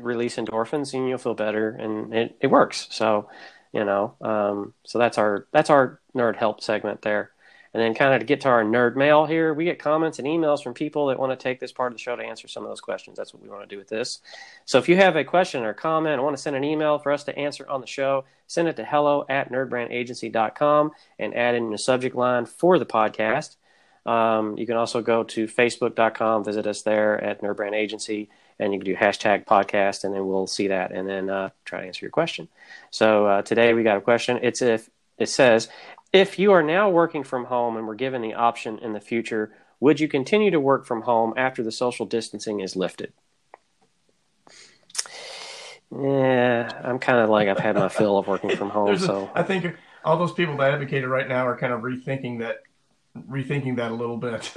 [0.00, 2.86] release endorphins and you'll feel better and it, it works.
[2.90, 3.28] So
[3.72, 7.32] you know um, so that's our that's our nerd help segment there
[7.74, 10.28] and then kind of to get to our nerd mail here we get comments and
[10.28, 12.62] emails from people that want to take this part of the show to answer some
[12.62, 14.20] of those questions that's what we want to do with this
[14.64, 17.12] so if you have a question or comment or want to send an email for
[17.12, 21.70] us to answer on the show send it to hello at nerdbrandagency.com and add in
[21.70, 23.56] the subject line for the podcast
[24.04, 28.80] um, you can also go to facebook.com, visit us there at Nerdbrand Agency, and you
[28.80, 32.04] can do hashtag podcast, and then we'll see that and then uh, try to answer
[32.04, 32.48] your question.
[32.90, 34.40] So uh, today we got a question.
[34.42, 35.68] It's if it says,
[36.12, 39.52] if you are now working from home and were given the option in the future,
[39.80, 43.12] would you continue to work from home after the social distancing is lifted?
[45.90, 48.96] Yeah, I'm kind of like I've had my fill of working from home.
[48.98, 52.62] so I think all those people that advocated right now are kind of rethinking that
[53.28, 54.52] rethinking that a little bit.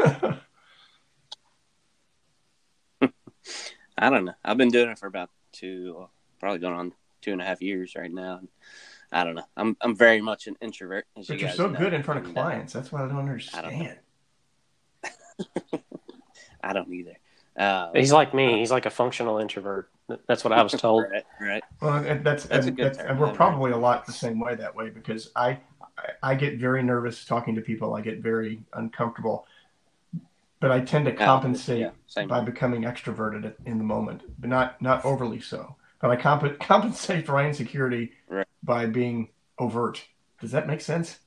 [3.97, 4.33] I don't know.
[4.43, 6.07] I've been doing it for about two,
[6.39, 8.41] probably going on two and a half years right now.
[9.11, 9.45] I don't know.
[9.55, 11.05] I'm I'm very much an introvert.
[11.15, 11.79] but you are so know.
[11.79, 12.73] good in front of uh, clients.
[12.73, 13.65] That's what I don't understand.
[13.65, 13.69] I
[15.03, 15.83] don't,
[16.63, 17.17] I don't either.
[17.57, 18.59] Uh, He's like me.
[18.59, 19.89] He's like a functional introvert.
[20.27, 21.05] That's what I was told.
[21.11, 21.63] right, right.
[21.81, 24.89] Well, that's, that's, and, that's and we're probably a lot the same way that way
[24.89, 25.59] because I
[26.21, 27.93] I get very nervous talking to people.
[27.93, 29.47] I get very uncomfortable,
[30.59, 35.05] but I tend to compensate yeah, by becoming extroverted in the moment, but not not
[35.05, 35.75] overly so.
[36.01, 38.47] But I comp- compensate for my insecurity right.
[38.65, 40.03] By being overt.
[40.41, 41.19] Does that make sense?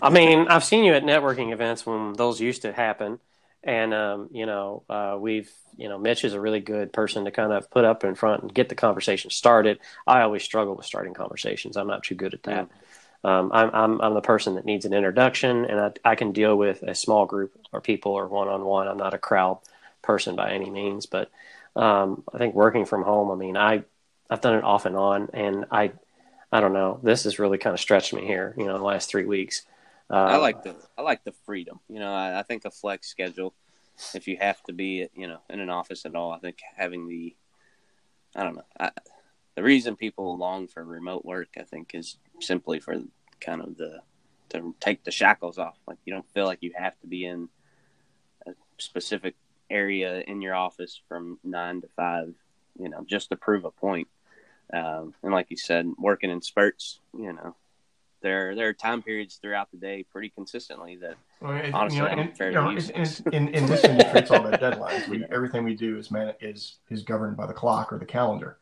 [0.00, 3.18] I mean, I've seen you at networking events when those used to happen,
[3.64, 7.30] and um, you know, uh, we've you know, Mitch is a really good person to
[7.30, 9.78] kind of put up in front and get the conversation started.
[10.06, 11.76] I always struggle with starting conversations.
[11.76, 12.68] I'm not too good at that.
[13.24, 16.56] Um, I'm, I'm, I'm the person that needs an introduction, and I, I can deal
[16.56, 18.88] with a small group or people or one on one.
[18.88, 19.58] I'm not a crowd
[20.00, 21.30] person by any means, but
[21.74, 23.30] um, I think working from home.
[23.30, 23.84] I mean, I
[24.28, 25.92] I've done it off and on, and I
[26.52, 27.00] I don't know.
[27.02, 28.54] This has really kind of stretched me here.
[28.56, 29.62] You know, the last three weeks.
[30.08, 31.80] Uh, I like the I like the freedom.
[31.88, 33.54] You know, I, I think a flex schedule
[34.14, 37.08] if you have to be, you know, in an office at all, I think having
[37.08, 37.34] the,
[38.34, 38.90] I don't know, I,
[39.54, 43.00] the reason people long for remote work, I think, is simply for
[43.40, 44.00] kind of the
[44.50, 45.76] to take the shackles off.
[45.88, 47.48] Like you don't feel like you have to be in
[48.46, 49.34] a specific
[49.70, 52.34] area in your office from nine to five,
[52.78, 54.08] you know, just to prove a point.
[54.72, 57.54] Um, and like you said, working in spurts, you know,
[58.22, 62.04] there there are time periods throughout the day pretty consistently that well, it, honestly you
[62.04, 62.90] know, I'm you know, used
[63.32, 65.08] in, in this industry it's all about deadlines.
[65.08, 68.58] We, everything we do is man is is governed by the clock or the calendar.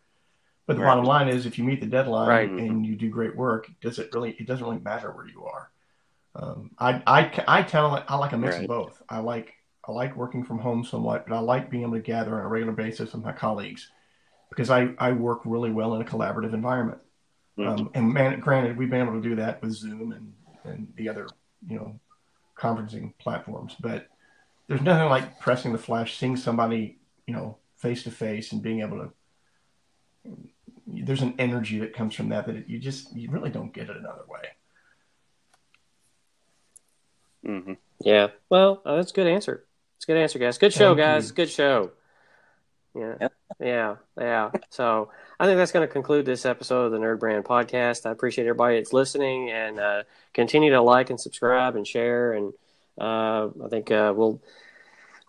[0.67, 0.91] But the right.
[0.93, 2.49] bottom line is, if you meet the deadline right.
[2.49, 4.31] and you do great work, does it really?
[4.39, 5.71] It doesn't really matter where you are.
[6.35, 8.63] Um, I I I tell I like a mix right.
[8.63, 9.03] of both.
[9.09, 9.53] I like
[9.87, 12.49] I like working from home somewhat, but I like being able to gather on a
[12.49, 13.91] regular basis with my colleagues
[14.51, 16.99] because I I work really well in a collaborative environment.
[17.59, 17.69] Mm-hmm.
[17.69, 20.33] Um, and man, granted, we've been able to do that with Zoom and,
[20.65, 21.29] and the other,
[21.69, 22.01] you know,
[22.59, 23.77] conferencing platforms.
[23.79, 24.09] But
[24.67, 28.81] there's nothing like pressing the flash, seeing somebody, you know, face to face, and being
[28.81, 29.13] able to.
[30.87, 33.97] There's an energy that comes from that that you just you really don't get it
[33.97, 34.49] another way.
[37.47, 37.73] Mm-hmm.
[38.01, 38.29] Yeah.
[38.49, 39.65] Well, uh, that's a good answer.
[39.97, 40.59] It's a good answer, guys.
[40.59, 41.29] Good show, Thank guys.
[41.29, 41.35] You.
[41.35, 41.93] Good show.
[42.95, 43.15] Yeah.
[43.21, 43.33] Yep.
[43.61, 43.97] Yeah.
[44.19, 44.51] Yeah.
[44.71, 48.07] So I think that's going to conclude this episode of the NerdBrand podcast.
[48.07, 52.33] I appreciate everybody that's listening and uh, continue to like and subscribe and share.
[52.35, 52.53] And
[53.01, 54.41] uh, I think uh, we'll.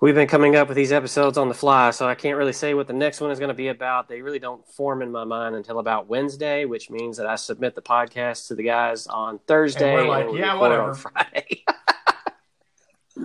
[0.01, 2.73] We've been coming up with these episodes on the fly, so I can't really say
[2.73, 4.09] what the next one is going to be about.
[4.09, 7.75] They really don't form in my mind until about Wednesday, which means that I submit
[7.75, 9.95] the podcast to the guys on Thursday.
[9.95, 10.89] And we're like, and yeah, whatever.
[10.89, 11.63] On Friday.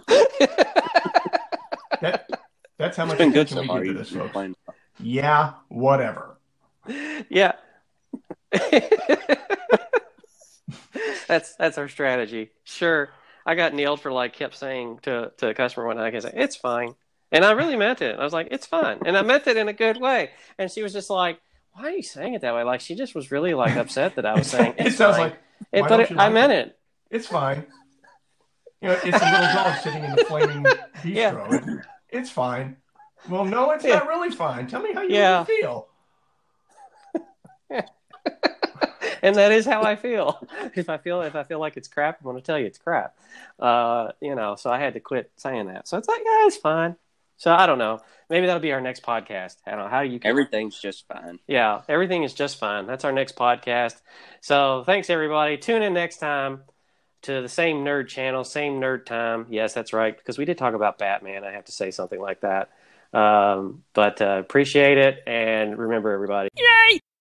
[2.00, 2.30] that,
[2.80, 3.84] that's how much it's been good so far.
[3.84, 4.14] This,
[4.98, 6.38] yeah, whatever.
[7.28, 7.52] Yeah.
[11.28, 12.50] that's that's our strategy.
[12.64, 13.10] Sure.
[13.44, 16.22] I got nailed for like kept saying to to a customer one night, I can
[16.22, 16.94] say, It's fine.
[17.30, 18.18] And I really meant it.
[18.18, 19.00] I was like, It's fine.
[19.04, 20.30] And I meant it in a good way.
[20.58, 21.38] And she was just like,
[21.72, 22.62] Why are you saying it that way?
[22.62, 25.30] Like she just was really like upset that I was saying it sounds fine.
[25.30, 25.38] like
[25.70, 26.78] it, but it, like I meant it?
[27.10, 27.66] It's fine.
[28.80, 30.64] You know, it's a little dog sitting in the flaming
[31.02, 31.04] bistro.
[31.04, 31.82] Yeah.
[32.12, 32.76] It's fine.
[33.28, 33.96] Well, no, it's yeah.
[33.96, 34.66] not really fine.
[34.66, 35.44] Tell me how you yeah.
[35.46, 35.88] really feel.
[39.22, 40.46] and that is how I feel.
[40.74, 42.78] If I feel if I feel like it's crap, I'm going to tell you it's
[42.78, 43.16] crap.
[43.58, 45.86] Uh, you know, so I had to quit saying that.
[45.88, 46.96] So it's like, yeah, it's fine.
[47.36, 48.00] So I don't know.
[48.28, 49.56] Maybe that'll be our next podcast.
[49.66, 50.20] I don't know how you.
[50.20, 50.30] Can...
[50.30, 51.38] Everything's just fine.
[51.46, 52.86] Yeah, everything is just fine.
[52.86, 54.00] That's our next podcast.
[54.40, 55.56] So thanks everybody.
[55.56, 56.62] Tune in next time
[57.22, 59.46] to the same nerd channel, same nerd time.
[59.50, 60.16] Yes, that's right.
[60.16, 61.44] Because we did talk about Batman.
[61.44, 62.70] I have to say something like that.
[63.12, 65.22] Um, but uh, appreciate it.
[65.26, 66.48] And remember, everybody.
[66.56, 66.99] Yay!